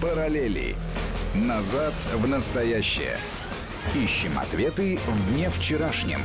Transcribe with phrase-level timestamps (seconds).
[0.00, 0.76] Параллели.
[1.34, 3.16] Назад в настоящее.
[3.96, 6.20] Ищем ответы в дне вчерашнем.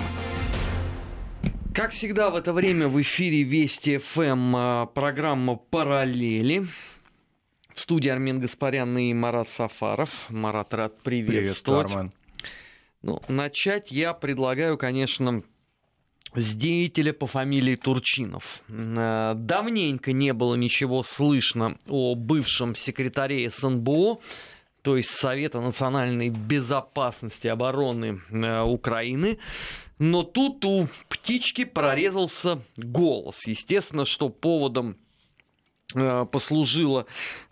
[1.74, 6.68] Как всегда в это время в эфире Вести ФМ а, программа «Параллели».
[7.74, 10.30] В студии Армен Гаспарян и Марат Сафаров.
[10.30, 11.88] Марат, рад приветствовать.
[11.88, 12.14] Привет, Армен.
[13.02, 15.42] Ну, начать я предлагаю, конечно,
[16.36, 18.62] с деятеля по фамилии Турчинов.
[18.70, 24.20] Э, давненько не было ничего слышно о бывшем секретаре СНБО,
[24.82, 29.38] то есть Совета национальной безопасности и обороны э, Украины.
[30.00, 33.46] Но тут у птички прорезался голос.
[33.46, 34.98] Естественно, что поводом
[35.96, 37.06] э, послужила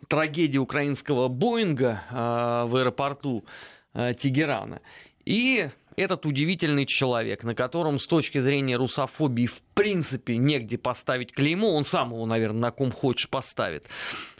[0.07, 3.45] трагедия украинского Боинга в аэропорту
[3.93, 4.81] Тегерана.
[5.23, 11.73] И этот удивительный человек, на котором с точки зрения русофобии в принципе негде поставить клеймо,
[11.73, 13.85] он сам его, наверное, на ком хочешь поставит,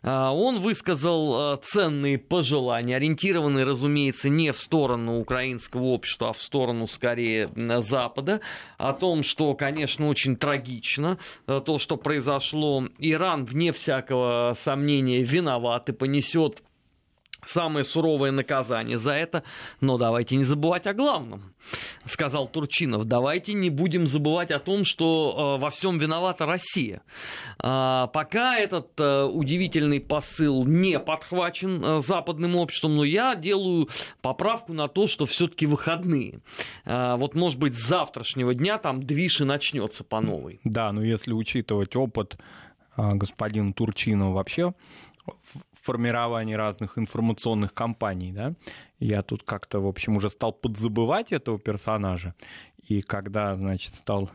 [0.04, 6.42] а, он высказал а, ценные пожелания, ориентированные, разумеется, не в сторону украинского общества, а в
[6.42, 8.42] сторону, скорее, Запада,
[8.78, 11.18] о том, что, конечно, очень трагично
[11.48, 12.88] а, то, что произошло.
[13.00, 16.64] Иран, вне всякого сомнения, виноват и понесет
[17.46, 19.44] самое суровое наказание за это.
[19.80, 21.54] Но давайте не забывать о главном,
[22.06, 23.06] сказал Турчинов.
[23.06, 27.02] Давайте не будем забывать о том, что э, во всем виновата Россия.
[27.62, 33.90] Э, пока этот э, удивительный посыл не подхвачен э, западным обществом, но я делаю
[34.22, 36.40] поправку на то, что все-таки выходные.
[36.86, 40.60] Э, вот, может быть, с завтрашнего дня там движ и начнется по новой.
[40.64, 42.38] Да, но если учитывать опыт
[42.98, 44.74] э, господина Турчинова вообще
[45.82, 48.54] формировании разных информационных кампаний, да,
[49.00, 52.36] я тут как-то, в общем, уже стал подзабывать этого персонажа,
[52.88, 54.30] и когда, значит, стал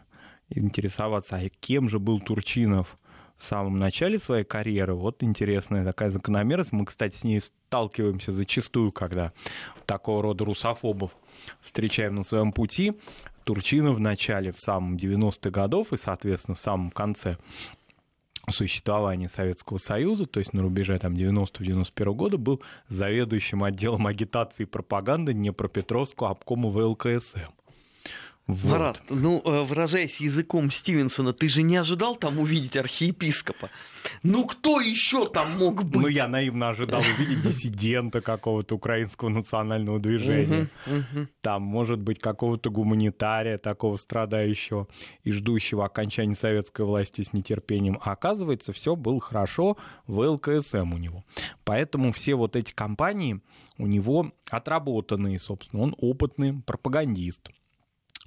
[0.49, 2.99] интересоваться, а кем же был Турчинов
[3.37, 8.93] в самом начале своей карьеры, вот интересная такая закономерность, мы, кстати, с ней сталкиваемся зачастую,
[8.93, 9.33] когда
[9.85, 11.17] такого рода русофобов
[11.61, 12.95] встречаем на своем пути,
[13.45, 17.37] Турчинов в начале, в самом 90-х годов и, соответственно, в самом конце
[18.53, 24.67] существования Советского Союза, то есть на рубеже там, 90-91 года, был заведующим отделом агитации и
[24.67, 27.53] пропаганды Днепропетровского обкома ВЛКСМ.
[28.47, 28.71] Вот.
[28.71, 33.71] Марат, ну, э, выражаясь языком Стивенсона, ты же не ожидал там увидеть архиепископа?
[34.23, 36.01] Ну, кто еще там мог быть?
[36.01, 40.71] Ну, я наивно ожидал увидеть диссидента какого-то украинского национального движения.
[41.41, 44.87] Там, может быть, какого-то гуманитария, такого страдающего
[45.25, 47.99] и ждущего окончания советской власти с нетерпением.
[48.01, 49.77] А оказывается, все было хорошо
[50.07, 51.25] в ЛКСМ у него.
[51.65, 53.41] Поэтому все вот эти компании
[53.77, 55.83] у него отработанные, собственно.
[55.83, 57.51] Он опытный пропагандист.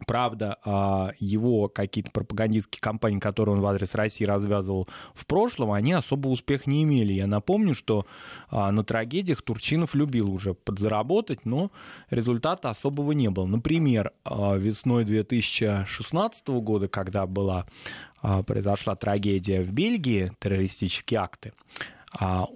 [0.06, 5.94] Правда, а, его какие-то пропагандистские кампании, которые он в адрес России развязывал в прошлом, они
[5.94, 7.14] особо успех не имели.
[7.14, 8.06] Я напомню, что
[8.50, 11.72] а, на трагедиях Турчинов любил уже подзаработать, но
[12.10, 13.46] результата особого не было.
[13.46, 17.66] Например, а, весной 2016 года, когда была,
[18.46, 21.54] произошла трагедия в Бельгии, террористические акты,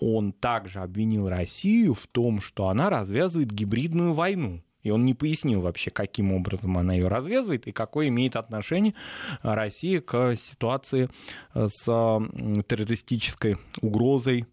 [0.02, 5.62] он также обвинил Россию в том, что она развязывает гибридную войну и он не пояснил
[5.62, 8.94] вообще, каким образом она ее развязывает и какое имеет отношение
[9.42, 11.10] Россия к ситуации
[11.54, 14.46] с террористической угрозой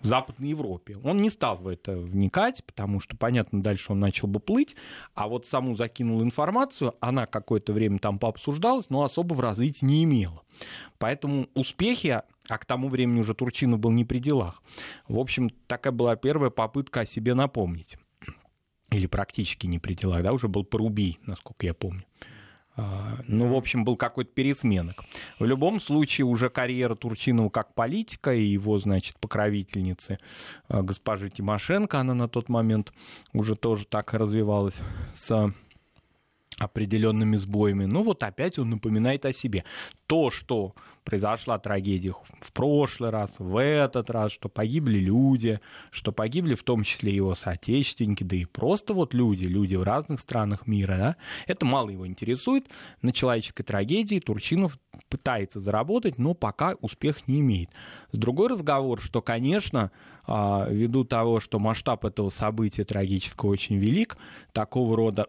[0.00, 0.98] в Западной Европе.
[1.02, 4.76] Он не стал в это вникать, потому что, понятно, дальше он начал бы плыть,
[5.14, 10.04] а вот саму закинул информацию, она какое-то время там пообсуждалась, но особо в развитии не
[10.04, 10.42] имела.
[10.98, 14.62] Поэтому успехи, а к тому времени уже Турчинов был не при делах.
[15.08, 17.96] В общем, такая была первая попытка о себе напомнить
[18.90, 22.04] или практически не при делах, да, уже был Порубий, насколько я помню.
[22.78, 25.04] А, ну, в общем, был какой-то пересменок.
[25.38, 30.18] В любом случае, уже карьера Турчинова как политика и его, значит, покровительницы
[30.68, 32.92] а, госпожи Тимошенко, она на тот момент
[33.32, 34.80] уже тоже так развивалась
[35.14, 35.52] с
[36.58, 37.84] определенными сбоями.
[37.84, 39.64] Ну вот опять он напоминает о себе.
[40.06, 40.74] То, что
[41.04, 46.82] произошла трагедия в прошлый раз, в этот раз, что погибли люди, что погибли в том
[46.82, 51.16] числе его соотечественники, да и просто вот люди, люди в разных странах мира, да,
[51.46, 52.66] это мало его интересует.
[53.02, 54.78] На человеческой трагедии Турчинов
[55.08, 57.70] пытается заработать, но пока успех не имеет.
[58.10, 59.92] С другой разговор, что, конечно,
[60.26, 64.16] а, ввиду того, что масштаб этого события трагического очень велик,
[64.52, 65.28] такого рода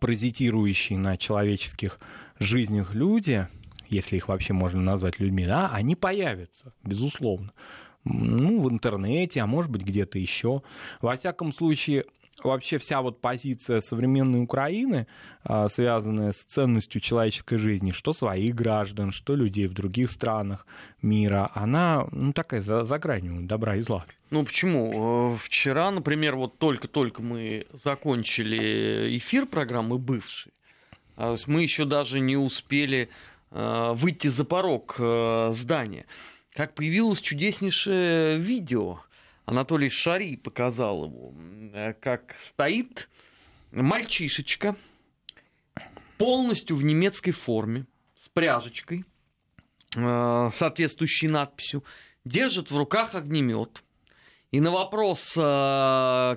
[0.00, 1.98] паразитирующие на человеческих
[2.38, 3.48] жизнях люди,
[3.88, 7.52] если их вообще можно назвать людьми, да, они появятся, безусловно.
[8.04, 10.62] Ну, в интернете, а может быть где-то еще.
[11.02, 12.04] Во всяком случае,
[12.44, 15.06] вообще вся вот позиция современной Украины,
[15.44, 20.66] а, связанная с ценностью человеческой жизни, что своих граждан, что людей в других странах
[21.02, 24.04] мира, она ну, такая за, за гранью добра и зла.
[24.30, 25.34] Ну почему?
[25.34, 30.52] Э, вчера, например, вот только-только мы закончили эфир программы «Бывший»,
[31.16, 33.08] а мы еще даже не успели
[33.50, 36.06] э, выйти за порог э, здания.
[36.54, 39.00] Как появилось чудеснейшее видео–
[39.44, 41.34] Анатолий Шари показал его,
[41.74, 43.08] э, как стоит
[43.72, 44.76] мальчишечка
[46.18, 49.04] полностью в немецкой форме, с пряжечкой,
[49.96, 51.84] э, соответствующей надписью,
[52.24, 53.82] держит в руках огнемет.
[54.50, 55.40] И на вопрос, э,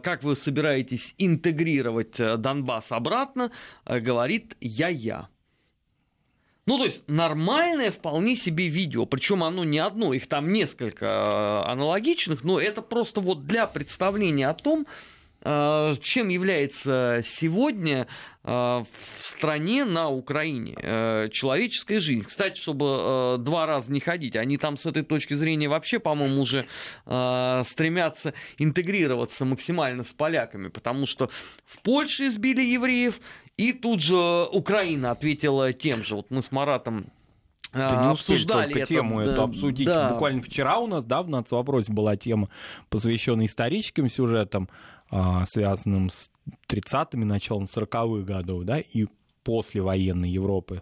[0.03, 3.51] как вы собираетесь интегрировать Донбасс обратно,
[3.85, 5.29] говорит «я-я».
[6.65, 11.69] Ну, то есть нормальное вполне себе видео, причем оно не одно, их там несколько э,
[11.69, 14.87] аналогичных, но это просто вот для представления о том,
[15.41, 18.07] э, чем является сегодня
[18.45, 18.87] э, в
[19.19, 22.23] стране на Украине человеческая жизнь.
[22.25, 26.65] Кстати, чтобы два раза не ходить, они там с этой точки зрения вообще, по-моему, уже
[27.03, 31.29] стремятся интегрироваться максимально с поляками, потому что
[31.65, 33.19] в Польше избили евреев,
[33.57, 36.15] и тут же Украина ответила тем же.
[36.15, 37.07] Вот мы с Маратом
[37.71, 39.87] да не обсуждали только это, тему да, эту обсудить.
[39.87, 40.09] Да.
[40.09, 42.47] Буквально вчера у нас, да, в нацвопросе была тема,
[42.89, 44.69] посвященная историческим сюжетам,
[45.09, 46.29] а, связанным с
[46.67, 49.05] 30-ми, началом 40-х годов, да, и
[49.43, 50.81] послевоенной Европы,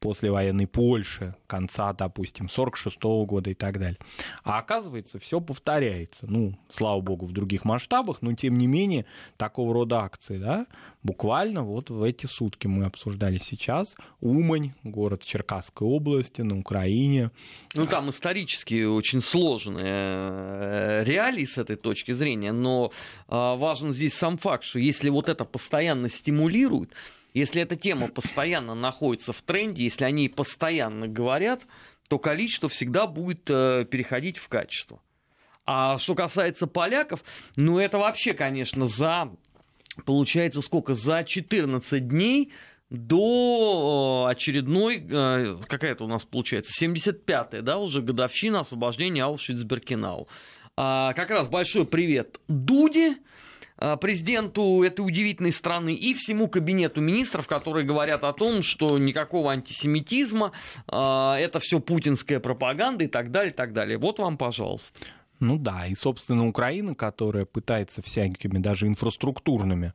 [0.00, 3.98] послевоенной Польши, конца, допустим, 46 -го года и так далее.
[4.42, 6.26] А оказывается, все повторяется.
[6.26, 9.06] Ну, слава богу, в других масштабах, но тем не менее,
[9.36, 10.66] такого рода акции, да,
[11.02, 13.96] буквально вот в эти сутки мы обсуждали сейчас.
[14.20, 17.30] Умань, город Черкасской области на Украине.
[17.74, 22.90] Ну, там исторически очень сложные э, реалии с этой точки зрения, но
[23.28, 26.92] а, важен здесь сам факт, что если вот это постоянно стимулирует,
[27.36, 31.66] если эта тема постоянно находится в тренде, если они постоянно говорят,
[32.08, 35.00] то количество всегда будет э, переходить в качество.
[35.64, 37.24] А что касается поляков,
[37.56, 39.32] ну это вообще, конечно, за,
[40.04, 40.94] получается, сколько?
[40.94, 42.52] За 14 дней
[42.88, 50.28] до э, очередной, э, какая-то у нас получается, 75-я, да, уже годовщина освобождения Аушвиц-Беркинау.
[50.76, 53.16] А, как раз большой привет Дуде,
[53.96, 60.52] президенту этой удивительной страны и всему кабинету министров, которые говорят о том, что никакого антисемитизма,
[60.90, 63.98] э, это все путинская пропаганда и так далее, и так далее.
[63.98, 65.00] Вот вам, пожалуйста.
[65.38, 69.92] Ну да, и, собственно, Украина, которая пытается всякими даже инфраструктурными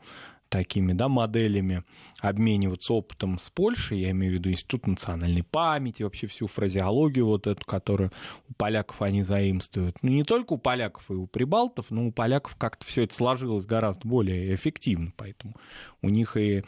[0.51, 1.83] такими да, моделями
[2.19, 7.48] обмениваться опытом с Польшей, я имею в виду Институт национальной памяти, вообще всю фразеологию вот
[7.48, 8.12] эту, которую
[8.50, 9.98] у поляков они заимствуют.
[10.01, 13.65] Ну, не только у поляков и у прибалтов, но у поляков как-то все это сложилось
[13.65, 15.56] гораздо более эффективно, поэтому
[16.01, 16.63] у них и,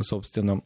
[0.00, 0.60] собственно,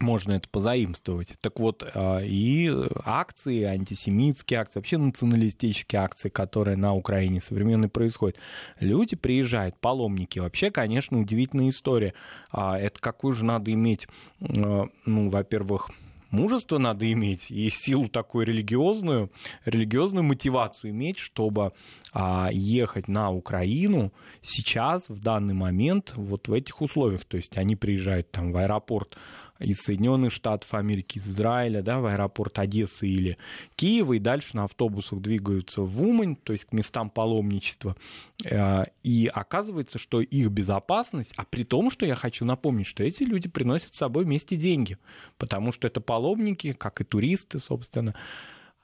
[0.00, 1.34] можно это позаимствовать.
[1.40, 2.70] Так вот, а, и
[3.04, 8.36] акции, антисемитские акции, вообще националистические акции, которые на Украине современной происходят.
[8.80, 10.38] Люди приезжают, паломники.
[10.38, 12.14] Вообще, конечно, удивительная история.
[12.50, 14.08] А, это какую же надо иметь,
[14.40, 15.90] а, ну, во-первых,
[16.30, 19.30] мужество надо иметь и силу такую религиозную,
[19.64, 21.72] религиозную мотивацию иметь, чтобы
[22.12, 24.12] а, ехать на Украину
[24.42, 27.24] сейчас, в данный момент, вот в этих условиях.
[27.24, 29.16] То есть они приезжают там в аэропорт
[29.58, 33.38] из Соединенных Штатов Америки, из Израиля, да, в аэропорт Одессы или
[33.76, 37.96] Киева, и дальше на автобусах двигаются в Умань, то есть к местам паломничества.
[38.44, 43.24] Э, и оказывается, что их безопасность, а при том, что я хочу напомнить, что эти
[43.24, 44.98] люди приносят с собой вместе деньги,
[45.38, 48.14] потому что это паломники, как и туристы, собственно,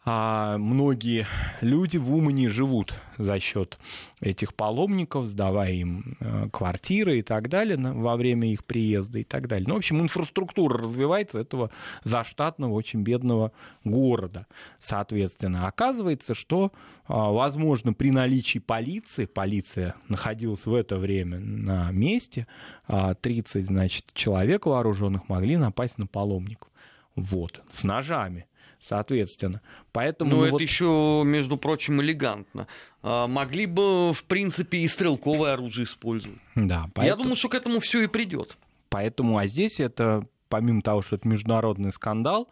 [0.07, 1.27] а многие
[1.63, 3.79] люди в Умане живут за счет
[4.21, 9.49] этих паломников, сдавая им э, квартиры и так далее во время их приезда и так
[9.49, 9.67] далее.
[9.67, 11.71] Ну, в общем, инфраструктура развивается этого
[12.05, 14.47] заштатного, очень бедного города.
[14.79, 16.73] Соответственно, оказывается, что,
[17.07, 22.47] а, возможно, при наличии полиции, полиция находилась в это время на месте,
[22.89, 26.69] 30, а, значит, человек вооруженных могли напасть на паломников.
[27.17, 28.47] Вот, с ножами
[28.85, 29.61] соответственно.
[29.93, 30.55] Поэтому Но ну, вот...
[30.57, 32.67] это еще, между прочим, элегантно.
[33.03, 36.39] А, могли бы, в принципе, и стрелковое оружие использовать.
[36.55, 37.07] Да, поэтому...
[37.07, 38.57] Я думаю, что к этому все и придет.
[38.91, 42.49] Поэтому, а здесь это, помимо того, что это международный скандал,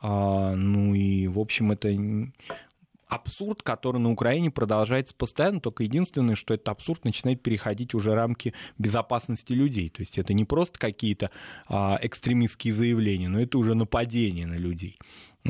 [0.00, 1.88] а, ну и, в общем, это
[3.08, 8.52] абсурд, который на Украине продолжается постоянно, только единственное, что этот абсурд начинает переходить уже рамки
[8.78, 9.88] безопасности людей.
[9.90, 11.30] То есть это не просто какие-то
[11.68, 14.98] а, экстремистские заявления, но это уже нападение на людей.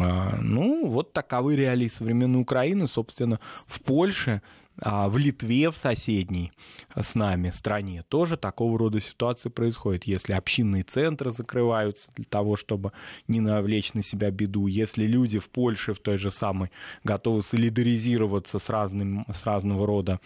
[0.01, 2.87] А, ну, вот таковы реалии современной Украины.
[2.87, 4.43] Собственно, в Польше
[4.81, 6.53] а в Литве, в соседней
[6.95, 10.05] с нами стране, тоже такого рода ситуации происходит.
[10.05, 12.93] Если общинные центры закрываются для того, чтобы
[13.29, 16.71] не навлечь на себя беду, если люди в Польше в той же самой
[17.05, 20.21] готовы солидаризироваться с, разным, с разного рода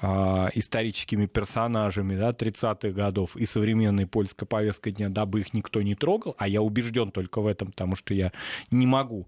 [0.00, 5.94] а, историческими персонажами да, 30-х годов и современной польской повесткой дня, дабы их никто не
[5.94, 8.32] трогал, а я убежден только в этом, потому что я
[8.70, 9.26] не могу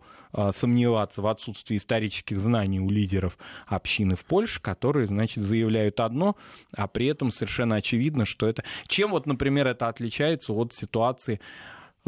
[0.55, 6.37] сомневаться в отсутствии исторических знаний у лидеров общины в Польше, которые, значит, заявляют одно,
[6.77, 8.65] а при этом совершенно очевидно, что это...
[8.87, 11.41] Чем вот, например, это отличается от ситуации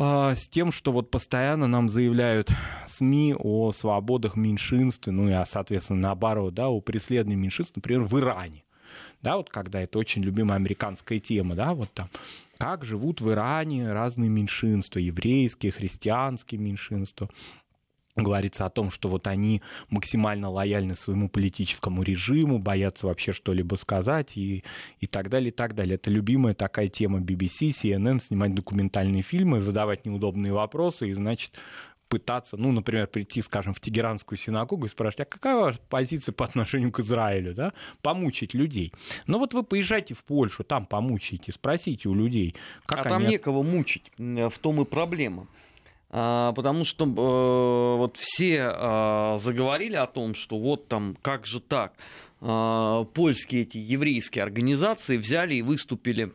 [0.00, 2.52] а, с тем, что вот постоянно нам заявляют
[2.86, 8.62] СМИ о свободах меньшинств, ну и, соответственно, наоборот, да, о преследовании меньшинств, например, в Иране.
[9.22, 12.08] Да, вот когда это очень любимая американская тема, да, вот там
[12.58, 17.28] как живут в Иране разные меньшинства, еврейские, христианские меньшинства,
[18.22, 24.36] говорится о том, что вот они максимально лояльны своему политическому режиму, боятся вообще что-либо сказать
[24.36, 24.64] и,
[25.00, 25.94] и так далее, и так далее.
[25.96, 31.54] Это любимая такая тема BBC, CNN, снимать документальные фильмы, задавать неудобные вопросы и, значит,
[32.08, 36.44] пытаться, ну, например, прийти, скажем, в Тегеранскую синагогу и спрашивать, а какая ваша позиция по
[36.44, 37.72] отношению к Израилю, да,
[38.02, 38.92] помучить людей.
[39.26, 42.54] Но вот вы поезжайте в Польшу, там помучите, спросите у людей,
[42.86, 43.10] как а они...
[43.10, 45.46] там некого мучить, в том и проблема.
[46.10, 51.60] А, потому что э, вот все э, заговорили о том, что вот там как же
[51.60, 51.92] так,
[52.40, 56.32] э, польские эти еврейские организации взяли и выступили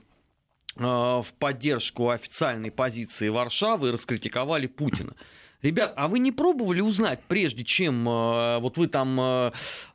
[0.76, 5.14] в поддержку официальной позиции Варшавы и раскритиковали Путина.
[5.62, 9.52] Ребят, а вы не пробовали узнать, прежде чем вот вы там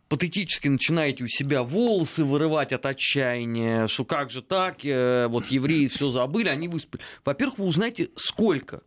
[0.08, 5.86] патетически начинаете у себя волосы вырывать от отчаяния, что как же так, э, вот евреи
[5.86, 7.02] все забыли, они выступили.
[7.24, 8.82] Во-первых, вы узнаете, сколько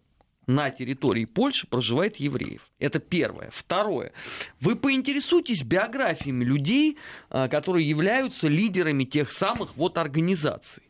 [0.47, 2.69] на территории Польши проживает евреев.
[2.79, 3.49] Это первое.
[3.51, 4.11] Второе.
[4.59, 6.97] Вы поинтересуйтесь биографиями людей,
[7.29, 10.83] а, которые являются лидерами тех самых вот организаций.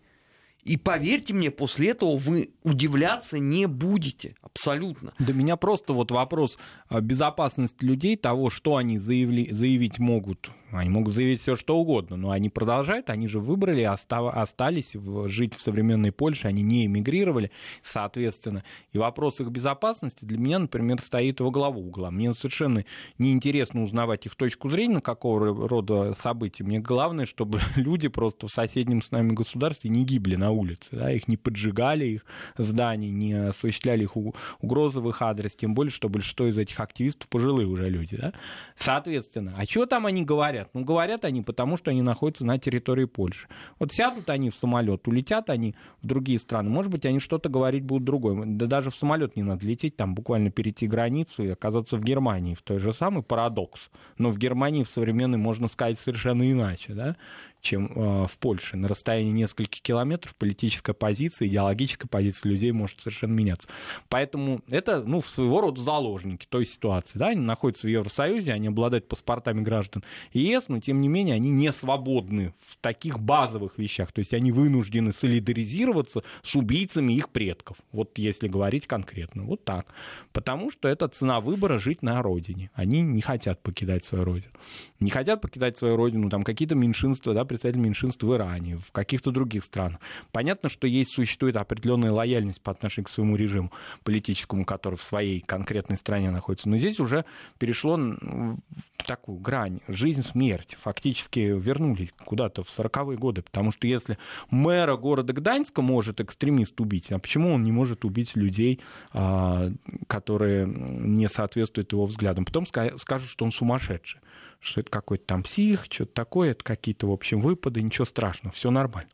[0.63, 4.35] И поверьте мне, после этого вы удивляться не будете.
[4.41, 5.13] Абсолютно.
[5.17, 10.89] До меня просто вот вопрос а, безопасности людей, того, что они заявили, заявить могут они
[10.89, 15.55] могут заявить все, что угодно, но они продолжают, они же выбрали, остав, остались в, жить
[15.55, 17.51] в современной Польше, они не эмигрировали,
[17.83, 18.63] соответственно.
[18.91, 22.11] И вопрос их безопасности для меня, например, стоит во главу угла.
[22.11, 22.85] Мне совершенно
[23.17, 26.63] неинтересно узнавать их точку зрения на какого рода события.
[26.63, 31.11] Мне главное, чтобы люди просто в соседнем с нами государстве не гибли на улице, да,
[31.11, 32.25] их не поджигали, их
[32.57, 34.15] зданий, не осуществляли их
[34.59, 38.17] угрозы в их адрес, тем более, что большинство из этих активистов пожилые уже люди.
[38.17, 38.33] Да?
[38.77, 40.60] Соответственно, а что там они говорят?
[40.61, 40.69] Говорят?
[40.73, 43.47] Ну, говорят они потому, что они находятся на территории Польши.
[43.79, 47.83] Вот сядут они в самолет, улетят они в другие страны, может быть, они что-то говорить
[47.83, 48.43] будут другое.
[48.45, 52.55] Да даже в самолет не надо лететь, там буквально перейти границу и оказаться в Германии.
[52.55, 53.89] В той же самый парадокс.
[54.17, 57.15] Но в Германии в современной можно сказать совершенно иначе, да?
[57.61, 58.77] Чем э, в Польше.
[58.77, 63.67] На расстоянии нескольких километров политическая позиция, идеологическая позиция людей может совершенно меняться.
[64.09, 67.17] Поэтому это ну, своего рода заложники той ситуации.
[67.17, 67.27] Да?
[67.27, 70.03] Они находятся в Евросоюзе, они обладают паспортами граждан
[70.33, 74.11] ЕС, но тем не менее они не свободны в таких базовых вещах.
[74.11, 77.77] То есть они вынуждены солидаризироваться с убийцами их предков.
[77.91, 79.43] Вот если говорить конкретно.
[79.43, 79.87] Вот так.
[80.33, 82.71] Потому что это цена выбора жить на родине.
[82.73, 84.53] Они не хотят покидать свою родину.
[84.99, 89.29] Не хотят покидать свою родину, там какие-то меньшинства, да, представители меньшинств в Иране, в каких-то
[89.29, 89.99] других странах.
[90.31, 93.73] Понятно, что есть, существует определенная лояльность по отношению к своему режиму
[94.05, 96.69] политическому, который в своей конкретной стране находится.
[96.69, 97.25] Но здесь уже
[97.59, 100.77] перешло в такую грань жизнь-смерть.
[100.81, 103.41] Фактически вернулись куда-то в 40-е годы.
[103.41, 104.17] Потому что если
[104.49, 108.79] мэра города Гданьска может экстремист убить, а почему он не может убить людей,
[109.11, 109.71] а,
[110.07, 112.45] которые не соответствуют его взглядам?
[112.45, 114.21] Потом скажут, что он сумасшедший
[114.61, 118.71] что это какой-то там псих, что-то такое, это какие-то, в общем, выпады, ничего страшного, все
[118.71, 119.09] нормально.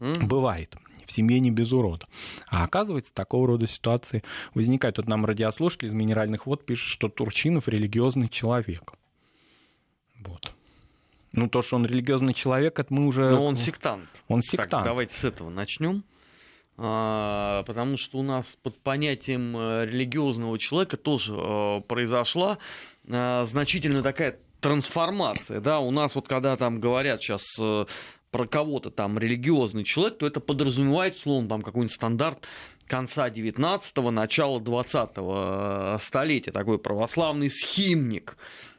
[0.00, 0.26] Mm.
[0.26, 0.76] Бывает.
[1.04, 2.06] В семье не без урода.
[2.48, 4.22] А оказывается, такого рода ситуации
[4.54, 4.98] возникают.
[4.98, 8.92] Вот нам радиослушатель из «Минеральных вод» пишет, что Турчинов религиозный человек.
[10.20, 10.52] Вот.
[11.32, 13.30] Ну, то, что он религиозный человек, это мы уже...
[13.30, 14.08] Но он сектант.
[14.28, 14.70] Он сектант.
[14.70, 16.04] Так, давайте с этого начнем.
[16.76, 22.58] А, потому что у нас под понятием э, религиозного человека тоже э, произошла
[23.04, 27.86] э, значительно такая трансформация, да, у нас вот когда там говорят сейчас э,
[28.30, 32.46] про кого-то там религиозный человек, то это подразумевает, словно там какой-нибудь стандарт
[32.86, 38.36] конца 19-го, начала 20-го э, столетия, такой православный схимник,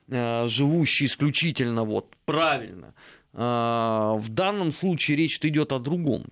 [0.09, 2.93] э, живущий исключительно вот правильно.
[3.31, 6.25] В данном случае речь идет о другом.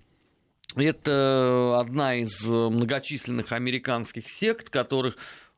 [0.74, 5.16] Это одна из многочисленных американских сект, которых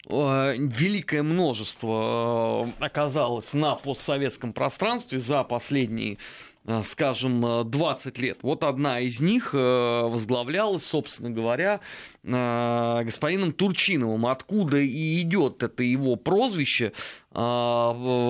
[0.08, 6.18] великое множество э, оказалось на постсоветском пространстве за последние
[6.66, 8.40] Э, скажем, 20 лет.
[8.42, 11.80] Вот одна из них э, возглавлялась, собственно говоря,
[12.22, 14.26] э, господином Турчиновым.
[14.26, 16.92] Откуда и идет это его прозвище
[17.32, 18.24] внутри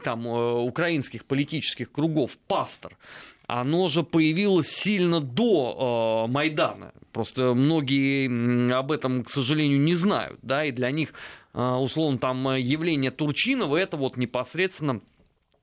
[0.00, 2.98] там украинских политических кругов «пастор»
[3.46, 6.92] оно же появилось сильно до э, Майдана.
[7.12, 10.38] Просто многие об этом, к сожалению, не знают.
[10.42, 11.12] Да, и для них,
[11.54, 15.00] э, условно, там явление Турчинова это вот непосредственно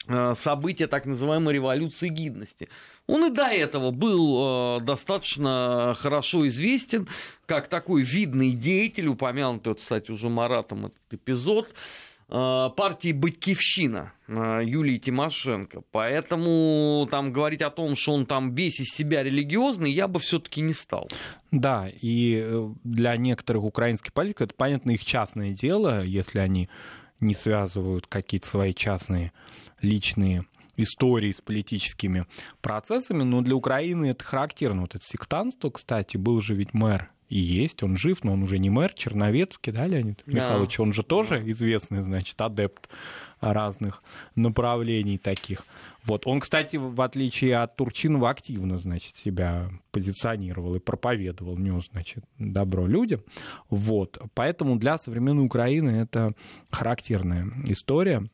[0.05, 2.67] Э, события так называемой революции гидности.
[3.07, 7.07] Он и до этого был э, достаточно хорошо известен
[7.45, 11.73] как такой видный деятель, упомянутый, кстати, уже Маратом этот эпизод, э,
[12.33, 15.83] партии «Батькивщина» Юлии Тимошенко.
[15.91, 20.61] Поэтому там говорить о том, что он там весь из себя религиозный, я бы все-таки
[20.61, 21.07] не стал.
[21.51, 22.43] Да, и
[22.83, 26.69] для некоторых украинских политиков это, понятно, их частное дело, если они
[27.19, 29.31] не связывают какие-то свои частные
[29.81, 32.25] личные истории с политическими
[32.61, 34.81] процессами, но для Украины это характерно.
[34.81, 38.59] Вот это сектантство, кстати, был же ведь мэр и есть, он жив, но он уже
[38.59, 40.33] не мэр, Черновецкий, да, Леонид да.
[40.33, 42.87] Михайлович, он же тоже известный, значит, адепт
[43.41, 44.03] разных
[44.35, 45.65] направлений таких.
[46.03, 46.27] Вот.
[46.27, 52.85] Он, кстати, в отличие от Турчинова, активно, значит, себя позиционировал и проповедовал, нес, значит, добро
[52.85, 53.21] людям.
[53.67, 54.19] Вот.
[54.35, 56.35] Поэтому для современной Украины это
[56.69, 58.29] характерная история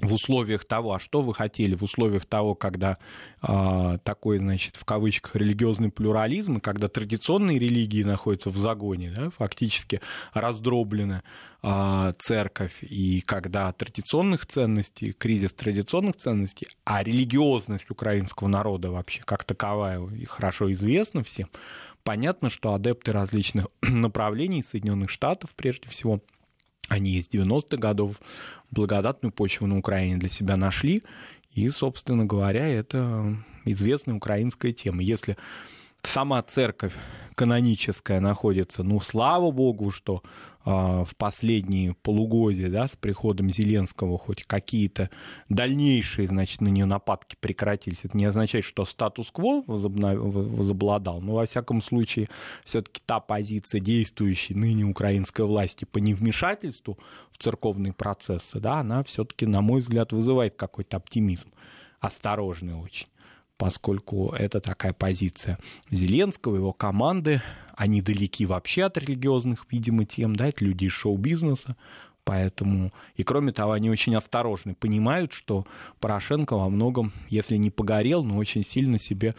[0.00, 2.98] в условиях того, а что вы хотели, в условиях того, когда
[3.42, 10.00] э, такой, значит, в кавычках, религиозный плюрализм, когда традиционные религии находятся в загоне, да, фактически
[10.32, 11.22] раздроблены
[11.62, 19.44] э, церковь, и когда традиционных ценностей, кризис традиционных ценностей, а религиозность украинского народа вообще как
[19.44, 21.48] таковая и хорошо известна всем,
[22.02, 26.20] понятно, что адепты различных направлений Соединенных Штатов, прежде всего,
[26.88, 28.20] они из 90-х годов
[28.70, 31.02] благодатную почву на Украине для себя нашли.
[31.54, 35.02] И, собственно говоря, это известная украинская тема.
[35.02, 35.36] Если
[36.02, 36.94] сама церковь
[37.34, 40.22] каноническая находится, ну, слава богу, что
[40.62, 45.08] а, в последние полугодия, да, с приходом Зеленского хоть какие-то
[45.48, 48.00] дальнейшие, значит, на нее нападки прекратились.
[48.02, 52.28] Это не означает, что статус-кво возобладал, но, во всяком случае,
[52.62, 56.98] все-таки та позиция действующей ныне украинской власти по невмешательству
[57.30, 61.50] в церковные процессы, да, она все-таки, на мой взгляд, вызывает какой-то оптимизм.
[62.00, 63.09] Осторожный очень
[63.60, 65.58] поскольку это такая позиция
[65.90, 67.42] Зеленского, его команды,
[67.76, 71.76] они далеки вообще от религиозных, видимо, тем, да, это люди из шоу-бизнеса,
[72.24, 75.66] Поэтому, и кроме того, они очень осторожны, понимают, что
[76.00, 79.34] Порошенко во многом, если не погорел, но очень сильно себе,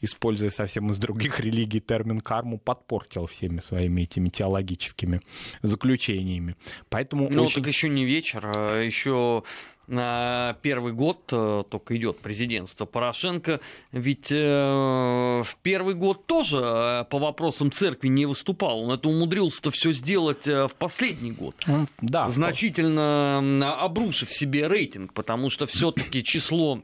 [0.00, 5.20] используя совсем из других религий термин карму, подпортил всеми своими этими теологическими
[5.62, 6.54] заключениями.
[6.90, 7.62] Поэтому ну, очень...
[7.62, 9.44] так еще не вечер, а еще
[9.86, 13.60] первый год э, только идет президентство Порошенко,
[13.92, 18.80] ведь э, в первый год тоже э, по вопросам церкви не выступал.
[18.80, 21.54] Он это умудрился-то все сделать в последний год.
[22.00, 22.28] Да.
[22.28, 23.38] Значительно
[23.80, 26.82] обрушив себе рейтинг, потому что все-таки число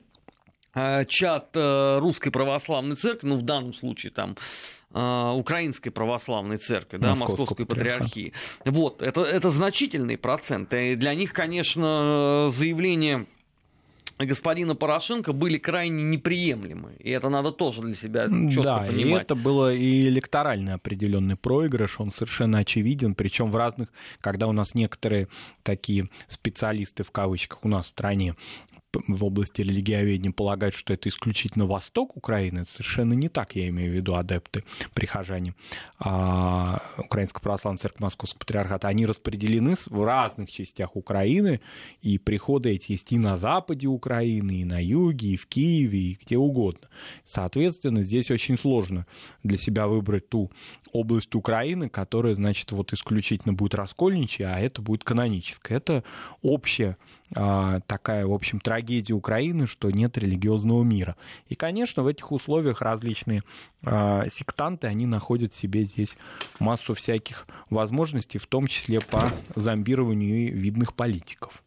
[0.74, 4.36] чат русской православной церкви, ну в данном случае там
[4.92, 8.32] а, украинской православной церкви, да, Московской патриархии.
[8.64, 10.74] Вот, это, это значительный процент.
[10.74, 13.26] И для них, конечно, заявление
[14.18, 16.94] господина Порошенко были крайне неприемлемы.
[16.98, 18.96] И это надо тоже для себя четко да, понимать.
[18.96, 24.48] Да, и это было и электоральный определенный проигрыш, он совершенно очевиден, причем в разных, когда
[24.48, 25.28] у нас некоторые
[25.62, 28.34] такие специалисты в кавычках у нас в стране
[28.92, 32.60] в области религиоведения полагают, что это исключительно восток Украины.
[32.60, 35.54] Это совершенно не так, я имею в виду адепты, прихожане
[35.98, 38.88] а, Украинской православной церкви Московского патриархата.
[38.88, 41.60] Они распределены в разных частях Украины,
[42.02, 46.18] и приходы эти есть и на западе Украины, и на юге, и в Киеве, и
[46.20, 46.88] где угодно.
[47.24, 49.06] Соответственно, здесь очень сложно
[49.42, 50.50] для себя выбрать ту
[50.92, 55.78] область Украины, которая, значит, вот исключительно будет раскольничья, а это будет каноническая.
[55.78, 56.04] Это
[56.42, 61.16] общая а, такая, в общем, трагедия Украины, что нет религиозного мира.
[61.48, 63.44] И, конечно, в этих условиях различные
[63.84, 66.16] а, сектанты, они находят себе здесь
[66.58, 71.62] массу всяких возможностей, в том числе по зомбированию видных политиков.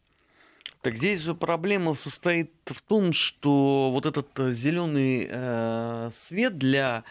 [0.84, 7.04] Так здесь же проблема состоит в том, что вот этот зеленый э, свет для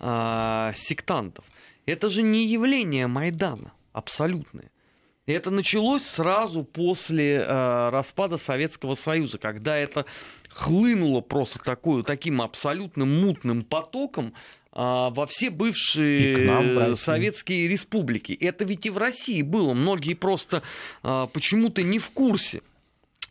[0.00, 1.44] э, сектантов,
[1.86, 4.72] это же не явление Майдана абсолютное.
[5.32, 10.06] Это началось сразу после э, распада Советского Союза, когда это
[10.48, 14.32] хлынуло просто такую, таким абсолютно мутным потоком э,
[14.72, 18.32] а, во все бывшие советские республики.
[18.32, 19.74] Это ведь и в России было.
[19.74, 20.62] Многие просто
[21.02, 22.62] а, почему-то не в курсе.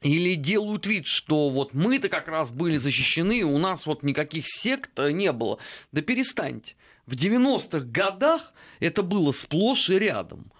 [0.01, 4.97] Или делают вид, что вот мы-то как раз были защищены, у нас вот никаких сект
[4.97, 5.59] не было.
[5.91, 6.75] Да перестаньте.
[7.05, 10.51] В 90-х годах это было сплошь и рядом.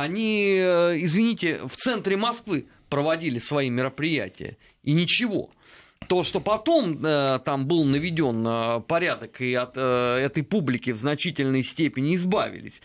[0.00, 4.56] Они, э, извините, в центре Москвы проводили свои мероприятия.
[4.82, 5.50] И ничего.
[6.08, 10.98] То, что потом э, там был наведен э, порядок и от э, этой публики в
[10.98, 12.82] значительной степени избавились,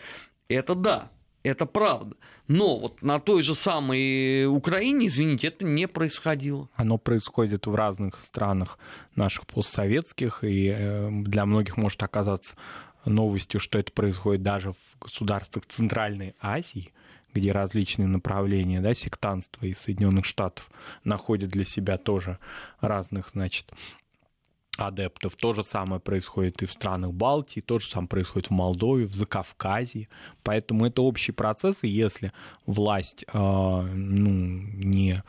[0.48, 1.10] это да,
[1.42, 2.16] это правда.
[2.48, 6.68] Но вот на той же самой Украине, извините, это не происходило.
[6.74, 8.78] Оно происходит в разных странах
[9.14, 12.56] наших постсоветских, и э, для многих может оказаться
[13.04, 16.92] новостью, что это происходит даже в государствах Центральной Азии,
[17.34, 20.70] где различные направления да, сектанства из Соединенных Штатов
[21.04, 22.38] находят для себя тоже
[22.80, 23.72] разных, значит,
[24.76, 25.36] адептов.
[25.36, 29.14] То же самое происходит и в странах Балтии, то же самое происходит в Молдове, в
[29.14, 30.08] Закавказье.
[30.42, 32.32] Поэтому это общий процесс, и если
[32.66, 35.22] власть э, ну, не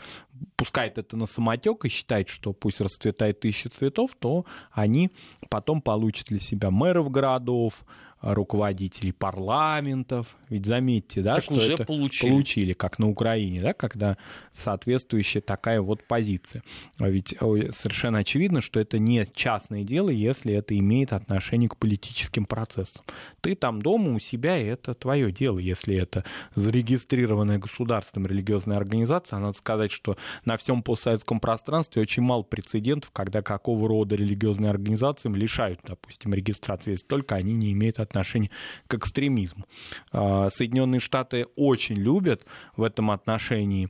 [0.56, 5.12] пускает это на самотек и считает, что пусть расцветает тысяча цветов, то они
[5.50, 7.84] потом получат для себя мэров городов,
[8.22, 10.36] руководителей парламентов.
[10.52, 12.30] Ведь заметьте, да, так что уже это получили.
[12.30, 14.18] получили, как на Украине, да, когда
[14.52, 16.62] соответствующая такая вот позиция.
[17.00, 22.46] А ведь совершенно очевидно, что это не частное дело, если это имеет отношение к политическим
[22.46, 23.06] процессам.
[23.40, 25.58] Ты там дома у себя, и это твое дело.
[25.58, 32.44] Если это зарегистрированная государством религиозная организация, надо сказать, что на всем постсоветском пространстве очень мало
[32.44, 38.50] прецедентов, когда какого рода религиозные организациям лишают, допустим, регистрации, если только они не имеют отношения
[38.88, 39.66] к экстремизму.
[40.42, 43.90] А, Соединенные Штаты очень любят в этом отношении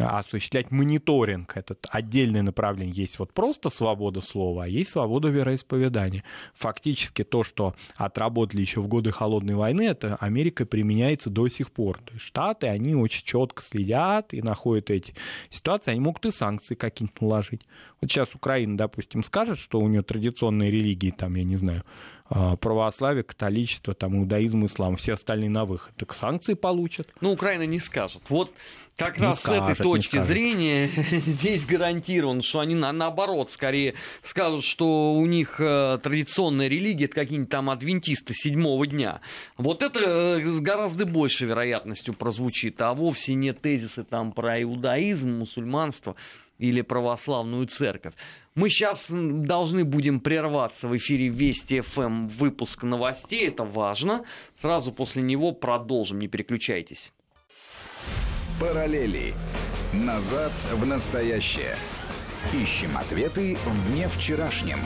[0.00, 1.56] осуществлять мониторинг.
[1.56, 2.94] Это отдельное направление.
[2.94, 6.24] Есть вот просто свобода слова, а есть свобода вероисповедания.
[6.54, 11.98] Фактически то, что отработали еще в годы Холодной войны, это Америка применяется до сих пор.
[12.04, 15.14] То есть Штаты, они очень четко следят и находят эти
[15.50, 15.92] ситуации.
[15.92, 17.62] Они могут и санкции какие-нибудь наложить.
[18.00, 21.84] Вот сейчас Украина, допустим, скажет, что у нее традиционные религии, там, я не знаю,
[22.28, 25.92] православие, католичество, там, иудаизм, ислам, все остальные на выход.
[25.96, 27.08] Так санкции получат.
[27.20, 28.22] Ну, Украина не скажет.
[28.28, 28.52] Вот
[28.98, 33.94] как не раз скажет, с этой точки зрения здесь гарантировано, что они на, наоборот скорее
[34.24, 39.20] скажут, что у них э, традиционная религия это какие-нибудь там адвентисты седьмого дня.
[39.56, 40.00] Вот это
[40.40, 46.16] э, с гораздо большей вероятностью прозвучит, а вовсе не тезисы там про иудаизм, мусульманство
[46.58, 48.14] или православную церковь.
[48.54, 54.24] Мы сейчас должны будем прерваться в эфире Вести ФМ выпуск новостей, это важно.
[54.54, 57.12] Сразу после него продолжим, не переключайтесь.
[58.60, 59.34] Параллели.
[59.92, 61.76] Назад в настоящее.
[62.52, 64.80] Ищем ответы в дне вчерашнем.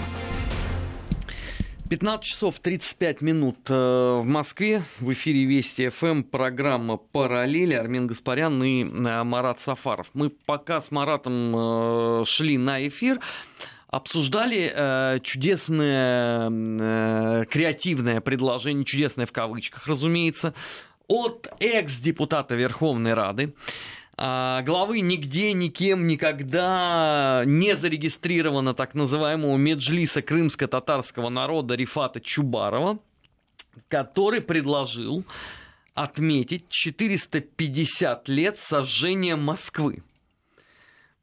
[1.93, 4.83] 15 часов 35 минут э, в Москве.
[4.99, 7.75] В эфире Вести ФМ программа «Параллели».
[7.75, 10.09] Армен Гаспарян и э, Марат Сафаров.
[10.15, 13.21] Мы пока с Маратом э, шли на эфир,
[13.89, 16.49] обсуждали чудесное,
[17.45, 20.55] креативное предложение, чудесное в кавычках, разумеется,
[21.09, 23.53] от экс-депутата Верховной Рады
[24.17, 32.99] главы нигде, никем, никогда не зарегистрировано так называемого Меджлиса крымско-татарского народа Рифата Чубарова,
[33.89, 35.25] который предложил
[35.95, 40.03] отметить 450 лет сожжения Москвы.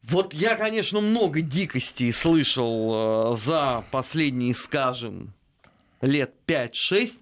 [0.04, 5.34] Вот я, конечно, много дикостей слышал э, за последние, скажем,
[6.02, 7.17] лет 5-6,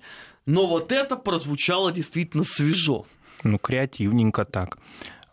[0.45, 3.05] но вот это прозвучало действительно свежо.
[3.43, 4.77] Ну, креативненько так.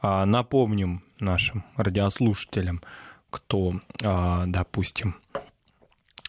[0.06, 2.82] А, напомним нашим радиослушателям,
[3.30, 5.16] кто, а, допустим,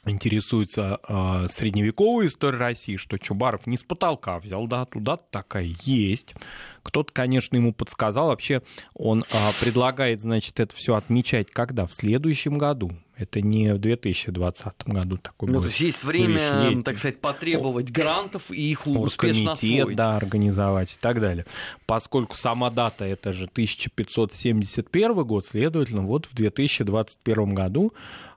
[0.05, 6.35] интересуется э, средневековой историей России, что Чубаров не с потолка взял, да, туда такая есть.
[6.83, 8.27] Кто-то, конечно, ему подсказал.
[8.27, 8.61] Вообще
[8.93, 9.25] он
[9.59, 11.85] предлагает, значит, это все отмечать когда?
[11.85, 12.93] В следующем году.
[13.17, 16.83] Это не в 2020 году такой Ну, то есть есть время, есть.
[16.83, 19.95] так сказать, потребовать грантов и их успешно освоить.
[19.95, 21.45] да, организовать и так далее.
[21.85, 27.93] Поскольку сама дата это же 1571 год, следовательно, вот в 2021 году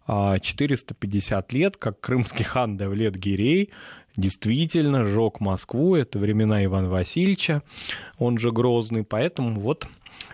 [0.06, 3.70] 450 а, лет, как крымский хан Давлет Гирей
[4.16, 5.96] действительно сжег Москву.
[5.96, 7.62] Это времена Ивана Васильевича,
[8.18, 9.86] он же Грозный, поэтому вот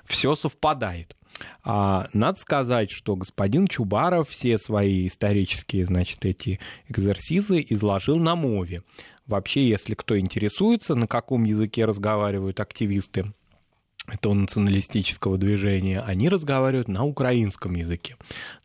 [0.06, 1.16] все совпадает.
[1.62, 8.82] А, надо сказать, что господин Чубаров все свои исторические, значит, эти экзерсизы изложил на мове.
[9.26, 13.32] Вообще, если кто интересуется, на каком языке разговаривают активисты
[14.06, 18.16] этого националистического движения, они разговаривают на украинском языке.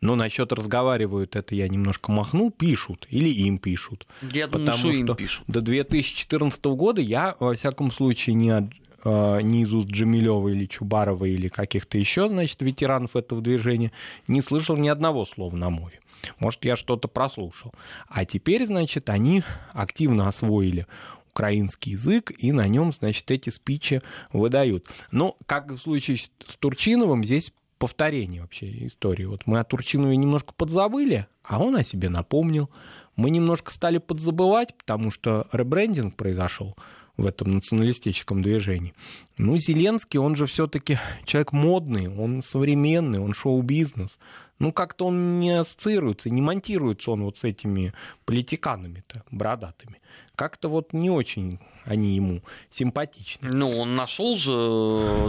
[0.02, 4.06] Но насчет разговаривают, это я немножко махнул, пишут, или им пишут.
[4.20, 5.44] Я думаю, Потому что что им пишут.
[5.46, 8.70] до 2014 года я, во всяком случае, не,
[9.04, 13.92] э, не из уст Джамилева или Чубарова или каких-то еще, значит, ветеранов этого движения
[14.28, 16.00] не слышал ни одного слова на мове.
[16.38, 17.72] Может, я что-то прослушал.
[18.08, 20.86] А теперь, значит, они активно освоили
[21.30, 24.86] украинский язык, и на нем, значит, эти спичи выдают.
[25.10, 29.24] Но, как в случае с Турчиновым, здесь повторение вообще истории.
[29.24, 32.68] Вот мы о Турчинове немножко подзабыли, а он о себе напомнил.
[33.16, 36.76] Мы немножко стали подзабывать, потому что ребрендинг произошел
[37.20, 38.94] в этом националистическом движении.
[39.38, 44.18] Ну, Зеленский, он же все-таки человек модный, он современный, он шоу-бизнес.
[44.58, 47.94] Ну, как-то он не ассоциируется, не монтируется он вот с этими
[48.26, 50.00] политиканами-то бородатыми.
[50.34, 53.50] Как-то вот не очень они ему симпатичны.
[53.52, 54.50] Ну, он нашел же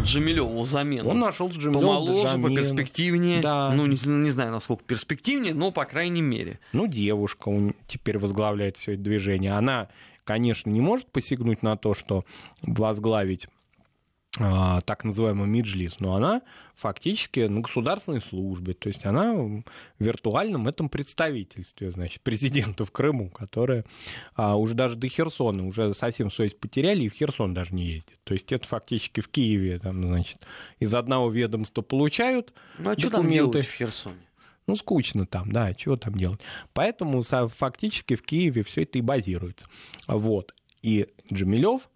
[0.03, 1.09] Джамилеву замену.
[1.09, 2.49] Он нашел Джамилёва, Помоложе, Джамилу.
[2.49, 3.41] поперспективнее.
[3.41, 3.73] Да.
[3.73, 6.59] Ну, не, не знаю, насколько перспективнее, но, по крайней мере.
[6.73, 9.53] Ну, девушка он теперь возглавляет все это движение.
[9.53, 9.87] Она,
[10.23, 12.25] конечно, не может посягнуть на то, что
[12.61, 13.47] возглавить
[14.39, 16.41] а, так называемый Миджлис, но она
[16.75, 19.63] фактически на государственной службе, то есть она в
[19.99, 23.83] виртуальном этом представительстве, значит, президента в Крыму, которая
[24.35, 28.19] а, уже даже до Херсона, уже совсем совесть потеряли и в Херсон даже не ездит.
[28.23, 30.47] То есть это фактически в Киеве, там, значит,
[30.79, 33.63] из одного ведомства получают Ну, а что там документы.
[33.63, 34.15] в Херсоне?
[34.67, 36.41] Ну, скучно там, да, чего там делать.
[36.73, 39.67] Поэтому фактически в Киеве все это и базируется.
[40.07, 40.53] Вот.
[40.81, 41.89] И Джамилев,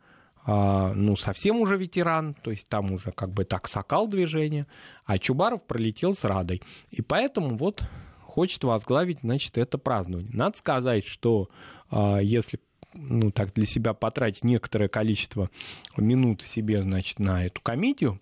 [0.46, 4.68] а, ну, совсем уже ветеран, то есть там уже как бы так сокал движение,
[5.06, 6.62] а Чубаров пролетел с Радой.
[6.92, 7.84] И поэтому вот
[8.22, 10.32] хочет возглавить, значит, это празднование.
[10.34, 11.50] Надо сказать, что
[11.90, 12.60] а, если
[12.94, 15.50] ну, так для себя потратить некоторое количество
[15.98, 18.20] минут себе, значит, на эту комедию,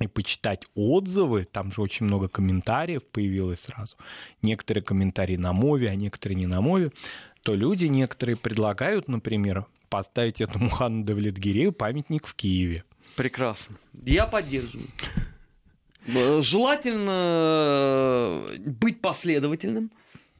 [0.00, 3.96] и почитать отзывы, там же очень много комментариев появилось сразу,
[4.42, 6.90] некоторые комментарии на мове, а некоторые не на мове,
[7.42, 12.84] то люди некоторые предлагают, например, поставить этому хану Давлетгирею памятник в Киеве.
[13.16, 13.76] Прекрасно.
[14.04, 14.88] Я поддерживаю.
[16.42, 17.10] Желательно
[18.50, 19.90] э, быть последовательным,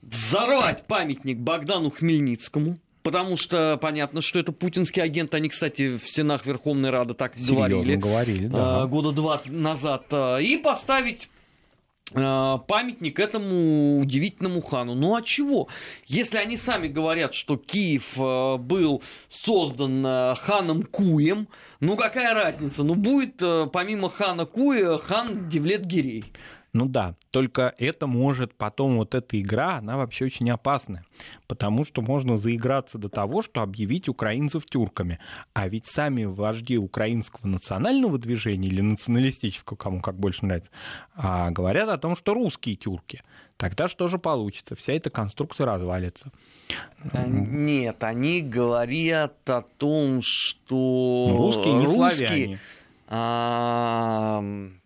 [0.02, 5.32] взорвать памятник Богдану Хмельницкому, потому что понятно, что это путинский агент.
[5.34, 7.94] Они, кстати, в стенах Верховной Рады так Серьезно говорили.
[7.96, 8.86] говорили, да.
[8.86, 10.06] года два назад.
[10.10, 11.28] э, И поставить
[12.14, 14.94] э, памятник этому удивительному хану.
[14.94, 15.68] Ну а чего?
[16.06, 21.46] Если они сами говорят, что Киев был создан ханом Куем,
[21.80, 22.82] ну какая разница?
[22.84, 26.24] Ну будет помимо хана Куя хан Девлет Гирей.
[26.74, 31.04] Ну да, только это может потом, вот эта игра, она вообще очень опасная,
[31.46, 35.20] потому что можно заиграться до того, что объявить украинцев тюрками.
[35.52, 40.72] А ведь сами вожди украинского национального движения или националистического, кому как больше нравится,
[41.14, 43.22] а, говорят о том, что русские тюрки.
[43.56, 44.74] Тогда что же получится?
[44.74, 46.32] Вся эта конструкция развалится.
[47.12, 52.58] А, Нет, они говорят о том, что Ну, русские не славяне.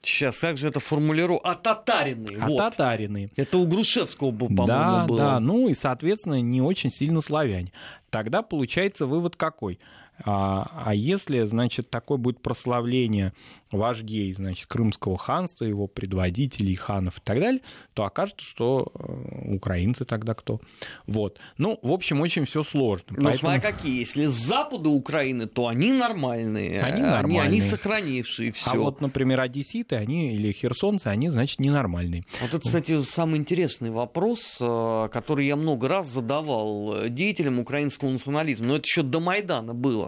[0.02, 1.40] Сейчас, как же это формулирую?
[1.46, 2.36] А татарины.
[2.40, 2.58] А вот.
[2.58, 3.30] татарины.
[3.36, 5.18] Это у Грушевского, по-моему, Да, было.
[5.18, 7.72] да, ну и, соответственно, не очень сильно славяне.
[8.10, 9.78] Тогда получается вывод какой?
[10.24, 13.32] А, а если, значит, такое будет прославление
[13.70, 17.60] вождей, значит, Крымского ханства, его предводителей, ханов и так далее,
[17.94, 20.60] то окажется, что э, украинцы тогда кто?
[21.06, 21.38] Вот.
[21.58, 23.04] Ну, в общем, очень все сложно.
[23.10, 23.98] Ну, Поэтому- смотря какие.
[24.00, 26.80] Если с запада Украины, то они нормальные.
[26.82, 27.42] Они Они, нормальные.
[27.42, 28.70] они сохранившие все.
[28.70, 32.24] А вот, например, одесситы, они или херсонцы, они, значит, ненормальные.
[32.40, 38.08] Вот это, кстати, самый интересный вопрос, э, который я много раз задавал э, деятелям украинского
[38.10, 38.66] национализма.
[38.68, 40.07] Но это еще до Майдана было.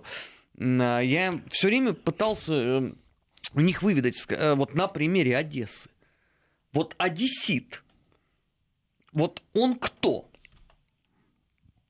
[0.59, 2.93] А Я все время пытался э,
[3.55, 5.91] у них выведать, э, вот на примере Одессы.
[6.73, 7.83] Вот одессит,
[9.13, 10.31] вот он кто?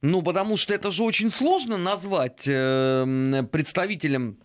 [0.01, 4.39] Ну, потому что это же очень сложно назвать э, м, представителем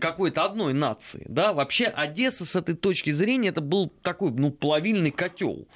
[0.00, 5.12] какой-то одной нации, да, вообще Одесса с этой точки зрения это был такой, ну, плавильный
[5.12, 5.68] котел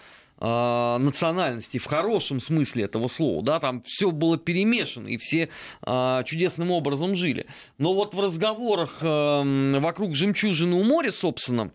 [0.45, 5.49] э, национальности в хорошем смысле этого слова, да, там все было перемешано и все
[5.87, 7.47] э, чудесным образом жили.
[7.79, 11.71] Но вот в разговорах э, вокруг жемчужины у моря, собственно,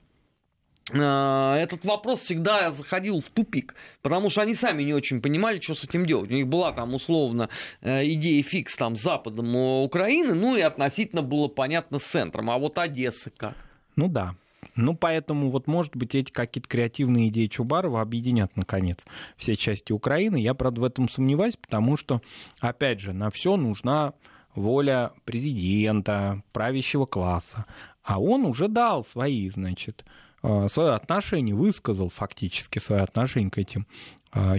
[0.92, 5.74] э, этот вопрос всегда заходил в тупик, потому что они сами не очень понимали, что
[5.74, 6.30] с этим делать.
[6.30, 7.50] У них была там условно
[7.82, 12.50] э, идея фикс там с западом Украины, ну и относительно было понятно с центром.
[12.50, 13.56] А вот Одесса как?
[13.96, 14.36] Ну да.
[14.82, 20.38] Ну, поэтому вот, может быть, эти какие-то креативные идеи Чубарова объединят, наконец, все части Украины.
[20.38, 22.22] Я, правда, в этом сомневаюсь, потому что,
[22.62, 24.14] опять же, на все нужна
[24.56, 27.66] воля президента, правящего класса.
[28.04, 30.06] А он уже дал свои, значит,
[30.44, 33.86] э, свое отношение, высказал фактически свое отношение к этим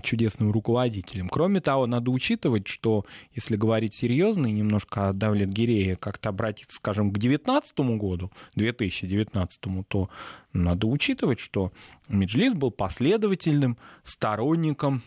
[0.02, 1.28] чудесным руководителем.
[1.28, 3.04] Кроме того, надо учитывать, что
[3.34, 9.60] если говорить серьезно и немножко о Давлет Гирея как-то обратиться, скажем, к 2019 году, 2019,
[9.88, 10.10] то
[10.52, 11.72] надо учитывать, что
[12.08, 15.02] Меджлис был последовательным сторонником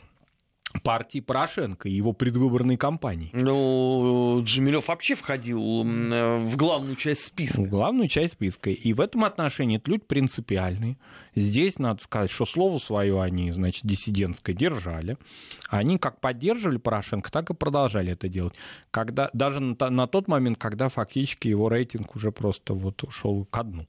[0.82, 3.30] партии Порошенко и его предвыборной кампании.
[3.34, 7.62] Ну, Джемилев вообще входил в главную часть списка.
[7.62, 8.72] В главную часть списка.
[8.72, 10.98] И в этом отношении это люди принципиальные.
[11.36, 15.18] Здесь надо сказать, что слово свое они, значит, диссидентское держали.
[15.70, 18.54] Они как поддерживали Порошенко, так и продолжали это делать.
[18.92, 23.64] Когда, даже на, на тот момент, когда фактически его рейтинг уже просто вот ушел ко
[23.64, 23.88] дну.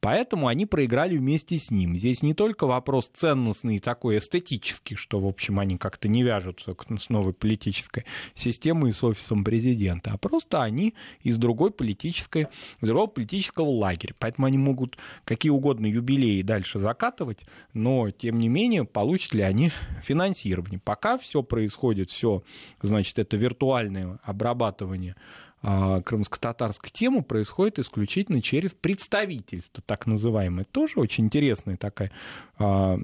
[0.00, 1.94] Поэтому они проиграли вместе с ним.
[1.94, 7.08] Здесь не только вопрос ценностный такой эстетический, что, в общем, они как-то не вяжутся с
[7.08, 12.48] новой политической системой и с офисом президента, а просто они из другой политической,
[12.80, 14.14] из другого политического лагеря.
[14.18, 19.72] Поэтому они могут какие угодно юбилеи дальше закатывать, но, тем не менее, получат ли они
[20.02, 20.80] финансирование.
[20.84, 22.42] Пока все происходит, все,
[22.82, 25.16] значит, это виртуальное обрабатывание
[25.62, 30.64] крымско-татарской темы происходит исключительно через представительство, так называемое.
[30.64, 32.10] Тоже очень интересная такая,
[32.58, 32.98] а,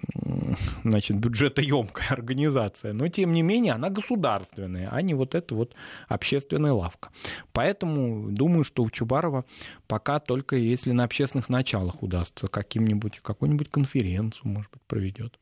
[0.82, 5.74] значит, бюджетоемкая организация, но тем не менее она государственная, а не вот эта вот
[6.08, 7.10] общественная лавка.
[7.52, 9.44] Поэтому думаю, что у Чубарова
[9.86, 15.38] пока только если на общественных началах удастся каким-нибудь, какую-нибудь конференцию, может быть, проведет.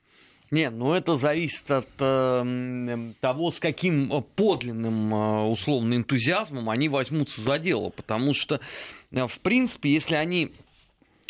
[0.50, 6.88] Нет, ну это зависит от э, того, с каким э, подлинным э, условно энтузиазмом они
[6.88, 7.90] возьмутся за дело.
[7.90, 8.60] Потому что,
[9.10, 10.52] э, в принципе, если они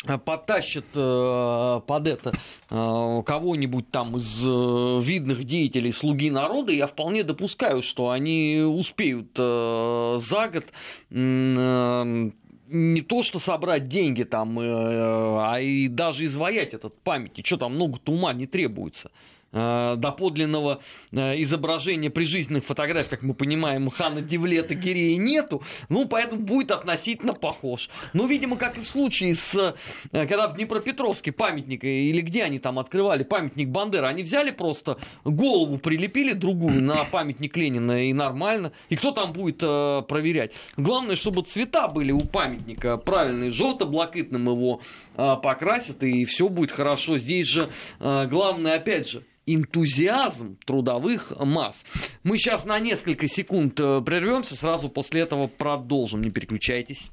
[0.05, 2.33] э, потащат э, под это
[2.69, 9.31] э, кого-нибудь там из э, видных деятелей слуги народа, я вполне допускаю, что они успеют
[9.35, 10.65] э, за год
[11.09, 12.29] э,
[12.67, 17.45] не то что собрать деньги там, э, а и даже изваять этот памятник.
[17.45, 19.11] Что там много-то ума не требуется.
[19.53, 20.81] Э, доподлинного
[21.13, 27.31] э, изображения прижизненных фотографий, как мы понимаем, хана Девлета Кирея нету, ну, поэтому будет относительно
[27.31, 27.89] похож.
[28.11, 29.73] Ну, видимо, как и в случае с,
[30.11, 34.97] э, когда в Днепропетровске памятник, или где они там открывали памятник Бандеры, они взяли просто
[35.23, 38.73] голову, прилепили другую на памятник Ленина, и нормально.
[38.89, 40.59] И кто там будет проверять?
[40.75, 44.81] Главное, чтобы цвета были у памятника правильные, желто-блакитным его
[45.17, 47.17] покрасят, и все будет хорошо.
[47.17, 51.85] Здесь же э, главное, опять же, энтузиазм трудовых масс.
[52.23, 56.21] Мы сейчас на несколько секунд э, прервемся, сразу после этого продолжим.
[56.21, 57.09] Не переключайтесь.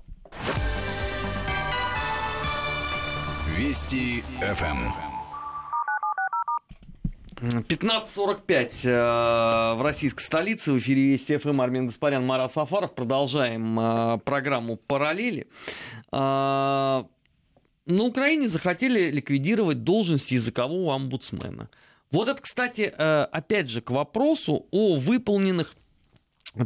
[3.56, 4.92] Вести ФМ.
[7.40, 10.72] 15.45 э, в российской столице.
[10.72, 12.94] В эфире Вести ФМ Армен Гаспарян, Марат Сафаров.
[12.94, 15.46] Продолжаем э, программу «Параллели».
[17.87, 21.68] На Украине захотели ликвидировать должность языкового омбудсмена–
[22.14, 25.75] вот это, кстати, э, опять же, к вопросу о выполненных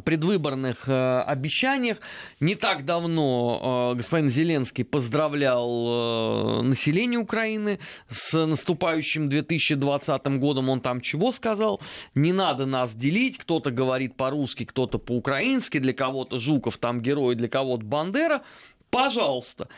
[0.04, 1.96] предвыборных э, обещаниях.
[2.38, 7.78] Не так давно э, господин Зеленский поздравлял население Украины
[8.08, 10.68] с наступающим 2020 годом.
[10.68, 11.80] Он там чего сказал?
[12.14, 13.38] Не надо нас делить.
[13.38, 15.78] Кто-то говорит по-русски, кто-то по-украински.
[15.78, 18.42] Для кого-то Жуков там герой, для кого-то Бандера.
[18.90, 19.68] Пожалуйста.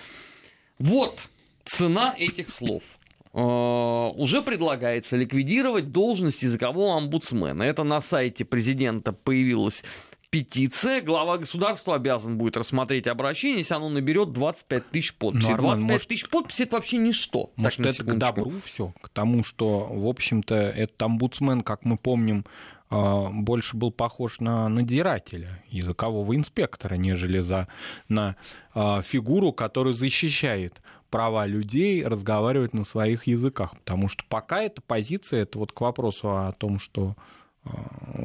[0.80, 1.28] Вот
[1.64, 2.82] цена этих слов.
[3.32, 7.62] Э, уже предлагается ликвидировать должность языкового омбудсмена.
[7.62, 9.84] Это на сайте президента появилась
[10.30, 11.02] петиция.
[11.02, 15.48] Глава государства обязан будет рассмотреть обращение, если оно наберет 25 тысяч подписей.
[15.48, 17.50] Ну, Арман, 25 может, тысяч подписей это вообще ничто.
[17.56, 22.46] Может, это к добру все, к тому, что, в общем-то, этот омбудсмен, как мы помним,
[22.90, 27.68] больше был похож на надзирателя, языкового инспектора, нежели за,
[28.08, 28.36] на
[28.74, 33.76] э, фигуру, которая защищает права людей разговаривать на своих языках.
[33.78, 37.14] Потому что пока эта позиция, это вот к вопросу о том, что
[37.64, 37.70] э,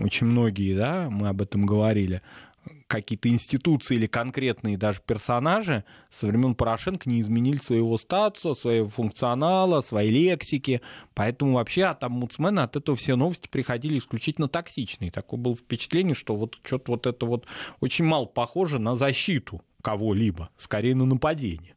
[0.03, 2.21] очень многие, да, мы об этом говорили,
[2.87, 9.81] какие-то институции или конкретные даже персонажи со времен Порошенко не изменили своего статуса, своего функционала,
[9.81, 10.81] своей лексики.
[11.13, 15.11] Поэтому вообще от омбудсмена от этого все новости приходили исключительно токсичные.
[15.11, 17.45] Такое было впечатление, что вот что-то вот это вот
[17.79, 21.74] очень мало похоже на защиту кого-либо, скорее на нападение.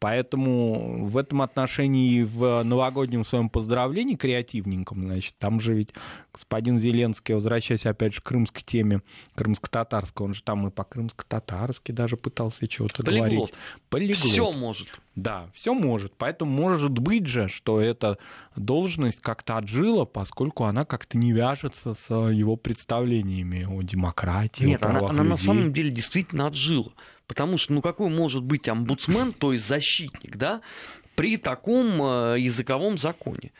[0.00, 5.92] Поэтому в этом отношении в новогоднем своем поздравлении креативненьком, значит, там же ведь
[6.32, 9.02] господин Зеленский, возвращаясь опять же к крымской теме,
[9.34, 13.52] крымско-татарской, он же там и по-крымско-татарски даже пытался чего-то говорить.
[13.90, 14.32] Полиглот.
[14.32, 14.88] Все может.
[15.16, 16.14] Да, все может.
[16.16, 18.16] Поэтому может быть же, что эта
[18.56, 24.88] должность как-то отжила, поскольку она как-то не вяжется с его представлениями о демократии, Нет, о
[24.88, 25.30] правах она, она людей.
[25.30, 26.92] на самом деле действительно отжила.
[27.30, 30.62] Потому что, ну, какой может быть омбудсмен, то есть защитник, да,
[31.14, 33.52] при таком э, языковом законе?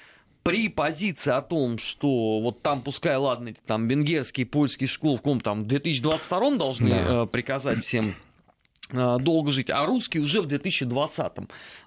[0.42, 5.40] при позиции о том, что вот там, пускай, ладно, там венгерские, польские школы в ком
[5.40, 7.22] там в 2022 должны да.
[7.22, 8.16] э, приказать всем
[8.90, 11.32] э, долго жить, а русские уже в 2020.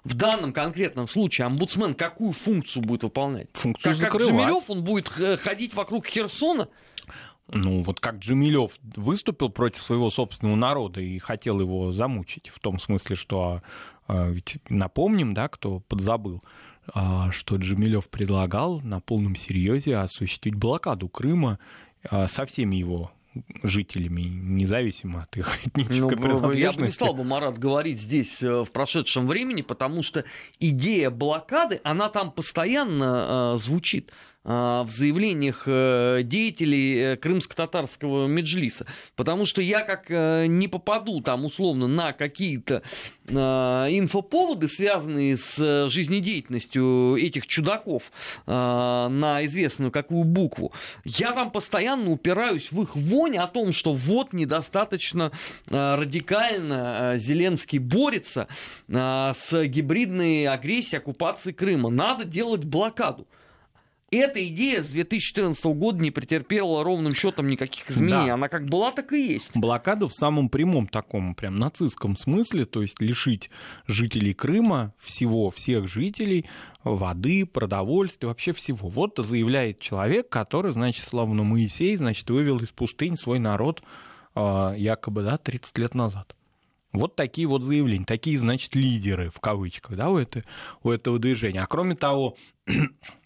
[0.04, 3.48] В данном конкретном случае омбудсмен какую функцию будет выполнять?
[3.52, 6.68] Функцию как, как Джемилев, он будет ходить вокруг Херсона?
[7.48, 12.78] Ну, вот как Джемилев выступил против своего собственного народа и хотел его замучить, в том
[12.78, 13.62] смысле, что
[14.06, 16.42] а, ведь напомним, да, кто подзабыл,
[16.94, 21.58] а, что Джемилев предлагал на полном серьезе осуществить блокаду Крыма
[22.10, 23.12] а, со всеми его
[23.62, 26.60] жителями, независимо от их этнической ну, принадлежности.
[26.60, 30.24] Я бы не стал бы, Марат, говорить здесь э, в прошедшем времени, потому что
[30.60, 34.12] идея блокады, она там постоянно э, звучит.
[34.46, 38.84] А, в заявлениях э, деятелей э, крымско-татарского меджлиса.
[39.16, 42.82] Потому что я как э, не попаду там условно на какие-то
[43.26, 48.12] инфоповоды, связанные с жизнедеятельностью этих чудаков
[48.46, 50.74] на известную какую букву,
[51.04, 55.32] я там постоянно упираюсь в их вонь о том, что вот недостаточно
[55.70, 58.46] радикально Зеленский борется
[58.88, 61.88] с гибридной агрессией оккупации Крыма.
[61.88, 63.26] Надо делать блокаду.
[64.18, 68.28] Эта идея с 2014 года не претерпела ровным счетом никаких изменений.
[68.28, 68.34] Да.
[68.34, 69.50] Она как была, так и есть.
[69.54, 73.50] Блокаду в самом прямом таком, прям нацистском смысле, то есть лишить
[73.86, 76.46] жителей Крыма всего, всех жителей,
[76.84, 78.88] воды, продовольствия, вообще всего.
[78.88, 83.82] Вот заявляет человек, который, значит, словно Моисей, значит, вывел из пустынь свой народ
[84.34, 86.34] а, якобы, да, 30 лет назад.
[86.92, 90.44] Вот такие вот заявления, такие, значит, лидеры, в кавычках, да, у, это,
[90.84, 91.60] у этого движения.
[91.60, 92.36] А кроме того,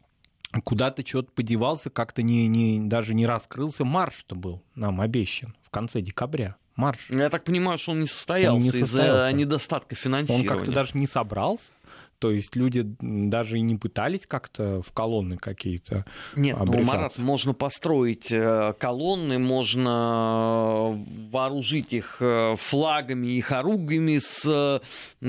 [0.65, 3.85] куда-то что-то подевался, как-то не, не, даже не раскрылся.
[3.85, 6.57] Марш-то был нам обещан в конце декабря.
[6.77, 7.11] Марш.
[7.11, 9.29] Я так понимаю, что он не состоялся, он не состоялся.
[9.29, 10.49] из-за недостатка финансирования.
[10.49, 11.73] Он как-то даже не собрался.
[12.19, 17.53] То есть люди даже и не пытались как-то в колонны какие-то Нет, ну, Марат, можно
[17.55, 24.81] построить э, колонны, можно вооружить их э, флагами и хоругами с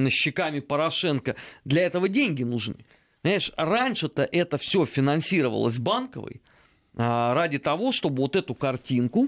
[0.09, 1.35] щеками Порошенко.
[1.63, 2.85] Для этого деньги нужны.
[3.21, 6.41] Понимаешь, раньше-то это все финансировалось банковой
[6.95, 9.27] а, ради того, чтобы вот эту картинку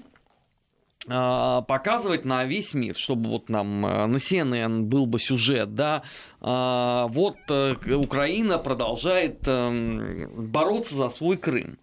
[1.10, 6.04] а, показывать на весь мир, чтобы вот нам а, на CNN был бы сюжет, да,
[6.40, 11.78] вот э, Украина продолжает эм, бороться за свой Крым.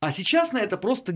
[0.00, 1.12] А сейчас на это просто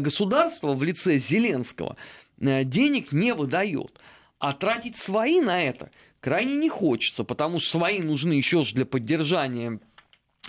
[0.00, 1.96] государство в лице Зеленского
[2.40, 4.00] э, денег не выдает.
[4.38, 5.90] А тратить свои на это–
[6.20, 9.80] крайне не хочется, потому что свои нужны еще же для поддержания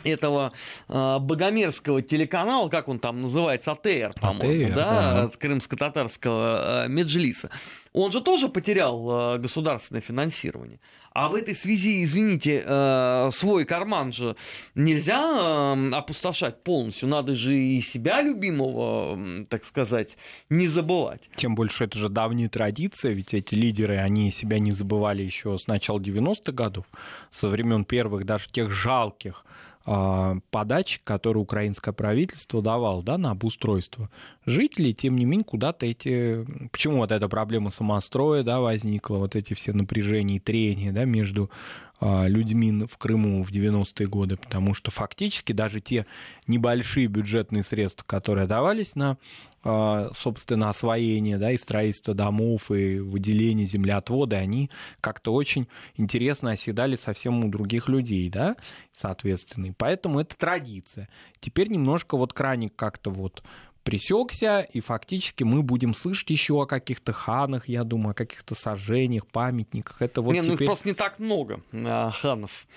[0.04, 0.52] этого
[0.88, 5.24] э, богомерзкого телеканала, как он там называется, АТР, по-моему, да, да.
[5.24, 7.50] от крымско-татарского э, Меджлиса.
[7.94, 10.80] Он же тоже потерял э, государственное финансирование.
[11.12, 14.36] А в этой связи, извините, э, свой карман же
[14.76, 17.10] нельзя э, опустошать полностью.
[17.10, 20.18] Надо же и себя любимого, так сказать,
[20.50, 21.30] не забывать.
[21.36, 25.68] Тем больше это же давняя традиция, ведь эти лидеры, они себя не забывали еще с
[25.68, 26.86] начала 90-х годов,
[27.32, 29.50] со времен первых, даже тех жалких а,
[29.86, 34.10] подач, которые украинское правительство давало да, на обустройство.
[34.46, 36.46] Жителей, тем не менее, куда-то эти...
[36.72, 41.50] Почему вот эта проблема самостроя да, возникла, вот эти все напряжения и трения да, между
[41.50, 46.06] а, людьми в Крыму в 90-е годы, потому что фактически даже те
[46.48, 49.18] небольшие бюджетные средства, которые давались на
[49.62, 54.70] а, собственно, освоение, да, и строительство домов, и выделение землеотвода, они
[55.02, 58.56] как-то очень интересно оседали совсем у других людей, да,
[58.94, 59.66] соответственно.
[59.66, 61.10] И поэтому это традиция.
[61.42, 63.44] Теперь немножко вот краник как-то вот
[63.90, 69.26] пресекся, и фактически мы будем слышать еще о каких-то ханах, я думаю, о каких-то сожжениях,
[69.26, 70.00] памятниках.
[70.00, 70.58] Это вот не, теперь...
[70.58, 72.68] ну их просто не так много а, ханов,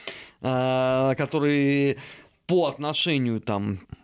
[0.40, 1.98] а, которые
[2.46, 4.01] по отношению там Э,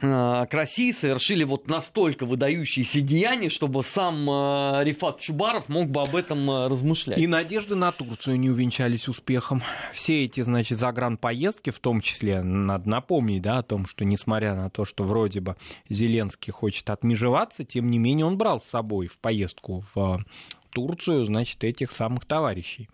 [0.00, 6.16] к России совершили вот настолько выдающиеся деяния, чтобы сам э, Рифат Чубаров мог бы об
[6.16, 7.18] этом э, размышлять.
[7.18, 9.62] И надежды на Турцию не увенчались успехом.
[9.92, 14.70] Все эти, значит, загранпоездки, в том числе, надо напомнить, да, о том, что несмотря на
[14.70, 15.56] то, что вроде бы
[15.90, 20.24] Зеленский хочет отмежеваться, тем не менее он брал с собой в поездку в
[20.70, 22.88] Турцию, значит, этих самых товарищей.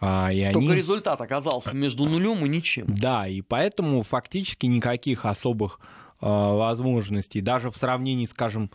[0.00, 0.76] А, и Только они...
[0.76, 2.86] результат оказался между нулем и ничем.
[2.88, 5.92] Да, и поэтому фактически никаких особых Э,
[6.22, 8.70] возможностей, даже в сравнении, скажем,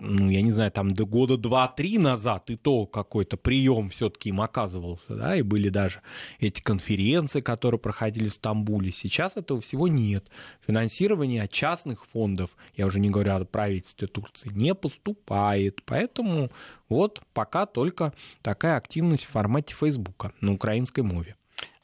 [0.00, 4.40] ну, я не знаю, там до года два-три назад и то какой-то прием все-таки им
[4.40, 6.02] оказывался, да, и были даже
[6.40, 8.92] эти конференции, которые проходили в Стамбуле.
[8.92, 10.28] Сейчас этого всего нет.
[10.66, 15.82] Финансирование от частных фондов, я уже не говорю о правительстве Турции, не поступает.
[15.84, 16.50] Поэтому
[16.88, 18.12] вот пока только
[18.42, 21.36] такая активность в формате Фейсбука на украинской мове.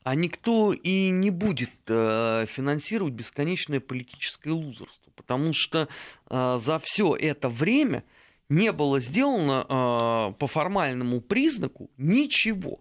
[0.06, 5.88] А никто и не будет э, финансировать бесконечное политическое лузерство, потому что
[6.30, 8.04] э, за все это время
[8.48, 12.78] не было сделано э, по формальному признаку ничего,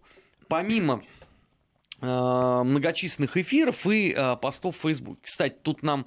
[0.50, 1.02] помимо
[2.02, 5.22] Э, многочисленных эфиров и э, постов в Фейсбуке.
[5.24, 6.06] Кстати, тут нам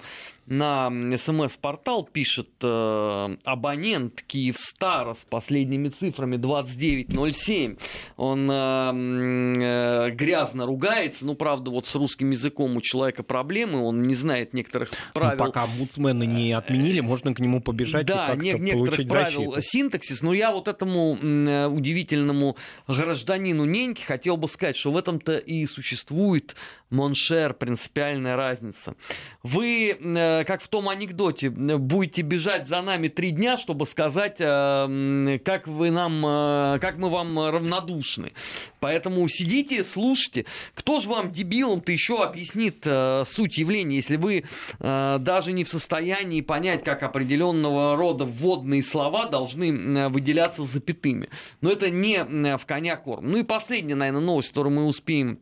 [0.49, 7.77] на смс-портал пишет э, абонент Киевстара с последними цифрами 2907.
[8.17, 14.01] Он э, э, грязно ругается, ну, правда, вот с русским языком у человека проблемы, он
[14.01, 15.37] не знает некоторых ну, правил.
[15.37, 19.09] Ну, пока омбудсмена не отменили, можно к нему побежать да, и как-то не, некоторых получить
[19.09, 19.61] правил защиту.
[19.61, 25.37] синтаксис, но я вот этому э, удивительному гражданину Неньке хотел бы сказать, что в этом-то
[25.37, 26.55] и существует
[26.89, 28.95] mon cher, принципиальная разница.
[29.43, 35.39] Вы, э, как в том анекдоте, будете бежать за нами три дня, чтобы сказать, э,
[35.45, 38.33] как вы нам, э, как мы вам равнодушны.
[38.79, 40.45] Поэтому сидите, слушайте.
[40.73, 42.87] Кто же вам, дебилом-то, еще объяснит
[43.27, 44.43] суть явления, если вы
[44.79, 51.29] даже не в состоянии понять, как определенного рода вводные слова должны выделяться запятыми.
[51.61, 53.31] Но это не в коня корм.
[53.31, 55.39] Ну и последняя, наверное, новость, которую мы успеем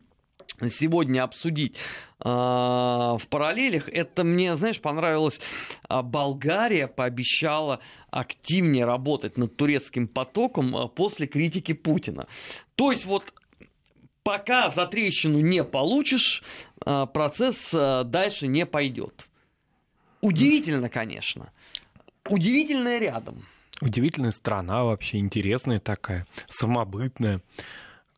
[0.68, 1.76] сегодня обсудить
[2.24, 3.88] э, в параллелях.
[3.88, 5.40] Это мне, знаешь, понравилось.
[5.88, 7.80] А, Болгария пообещала
[8.10, 12.26] активнее работать над турецким потоком а, после критики Путина.
[12.74, 13.32] То есть вот
[14.22, 16.42] пока за трещину не получишь,
[16.84, 19.26] процесс дальше не пойдет.
[20.20, 21.50] Удивительно, конечно.
[22.28, 23.46] Удивительное рядом.
[23.80, 27.40] Удивительная страна вообще, интересная такая, самобытная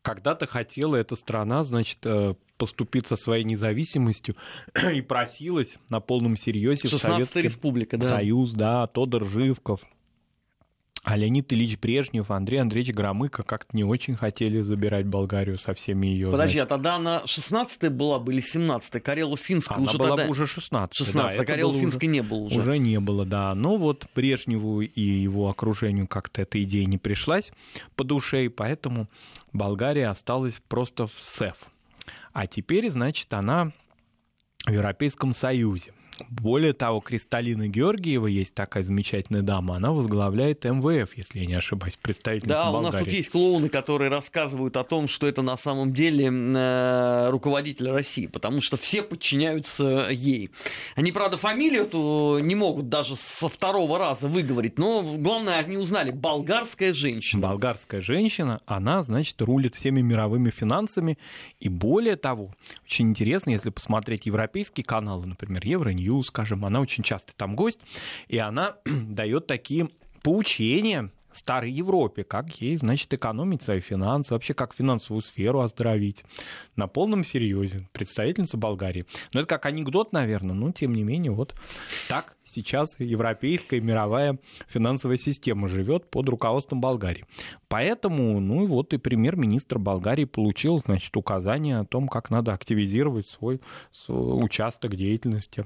[0.01, 4.35] когда-то хотела эта страна, значит, э, поступиться своей независимостью
[4.93, 8.07] и просилась на полном серьезе в Советский республика, да.
[8.07, 9.81] Союз, да, Тодор Живков,
[11.03, 16.07] а Леонид Ильич Брежнев, Андрей Андреевич Громыко как-то не очень хотели забирать Болгарию со всеми
[16.07, 16.29] ее.
[16.29, 16.71] Подожди, значит...
[16.71, 18.99] а тогда она 16-я была бы или 17-я?
[18.99, 20.31] Карело-Финская она уже была тогда...
[20.31, 22.59] уже 16 16 да, а Карело-Финской не было уже.
[22.59, 23.55] Уже не было, да.
[23.55, 27.51] Но вот Брежневу и его окружению как-то эта идея не пришлась
[27.95, 29.07] по душе, и поэтому
[29.53, 31.57] Болгария осталась просто в СЭФ.
[32.31, 33.71] А теперь, значит, она
[34.65, 35.93] в Европейском Союзе.
[36.29, 41.97] Более того, Кристалина Георгиева, есть такая замечательная дама, она возглавляет МВФ, если я не ошибаюсь,
[42.01, 42.87] представительница Да, Болгарии.
[42.87, 47.29] у нас тут есть клоуны, которые рассказывают о том, что это на самом деле э,
[47.29, 50.51] руководитель России, потому что все подчиняются ей.
[50.95, 56.11] Они, правда, фамилию эту не могут даже со второго раза выговорить, но главное, они узнали,
[56.11, 57.41] болгарская женщина.
[57.41, 61.17] Болгарская женщина, она, значит, рулит всеми мировыми финансами,
[61.59, 62.53] и более того,
[62.85, 67.81] очень интересно, если посмотреть европейские каналы, например, Евроньюз, интервью, скажем, она очень часто там гость,
[68.27, 69.89] и она дает такие
[70.23, 76.23] поучения старой Европе, как ей, значит, экономить свои финансы, вообще как финансовую сферу оздоровить.
[76.75, 77.87] На полном серьезе.
[77.91, 79.05] Представительница Болгарии.
[79.33, 81.55] Но это как анекдот, наверное, но тем не менее, вот
[82.07, 87.25] так сейчас европейская мировая финансовая система живет под руководством Болгарии.
[87.67, 93.27] Поэтому, ну и вот и премьер-министр Болгарии получил, значит, указание о том, как надо активизировать
[93.27, 95.65] свой, свой участок деятельности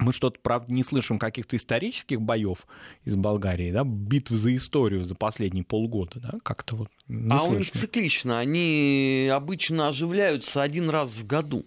[0.00, 2.66] мы что-то, правда, не слышим каких-то исторических боев
[3.04, 7.54] из Болгарии, да, битв за историю за последние полгода, да, как-то вот не А слышно.
[7.54, 11.66] у них циклично, они обычно оживляются один раз в году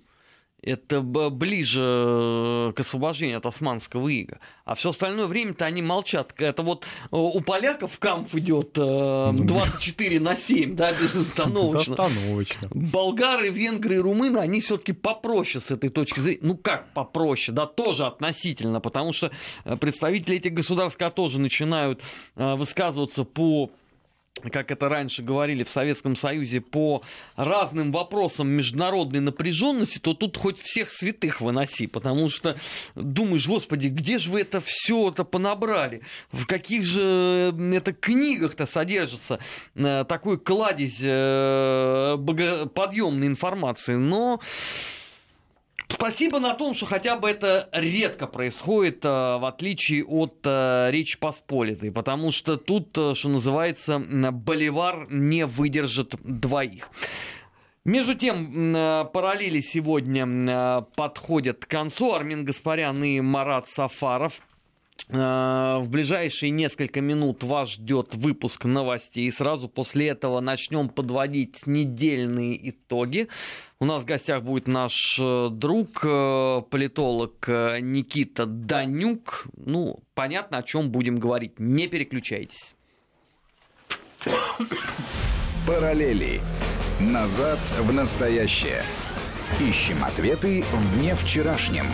[0.61, 4.39] это ближе э, к освобождению от османского ига.
[4.63, 6.33] А все остальное время-то они молчат.
[6.37, 11.93] Это вот э, у поляков камф идет 24 э, на 7, да, безостановочно.
[11.93, 12.67] Безостановочно.
[12.71, 16.41] Болгары, венгры и румыны, они все-таки попроще с этой точки зрения.
[16.43, 19.31] Ну как попроще, да, тоже относительно, потому что
[19.79, 22.01] представители этих государств, тоже начинают
[22.35, 23.71] высказываться по
[24.49, 27.01] как это раньше говорили в Советском Союзе, по
[27.35, 32.57] разным вопросам международной напряженности, то тут хоть всех святых выноси, потому что
[32.95, 36.01] думаешь, господи, где же вы это все это понабрали?
[36.31, 39.39] В каких же это книгах-то содержится
[39.75, 42.17] э, такой кладезь э,
[42.73, 43.95] подъемной информации?
[43.95, 44.39] Но
[45.93, 51.19] Спасибо на том, что хотя бы это редко происходит, э, в отличие от э, Речи
[51.19, 56.89] Посполитой, потому что тут, э, что называется, Боливар не выдержит двоих.
[57.83, 58.73] Между тем,
[59.11, 62.13] параллели сегодня подходят к концу.
[62.13, 64.39] Армин Гаспарян и Марат Сафаров
[65.11, 69.27] в ближайшие несколько минут вас ждет выпуск новостей.
[69.27, 73.27] И сразу после этого начнем подводить недельные итоги.
[73.79, 79.47] У нас в гостях будет наш э, друг, э, политолог Никита Данюк.
[79.57, 81.59] Ну, понятно, о чем будем говорить.
[81.59, 82.75] Не переключайтесь.
[85.67, 86.41] Параллели.
[86.99, 88.83] Назад в настоящее.
[89.59, 91.85] Ищем ответы в дне вчерашнем.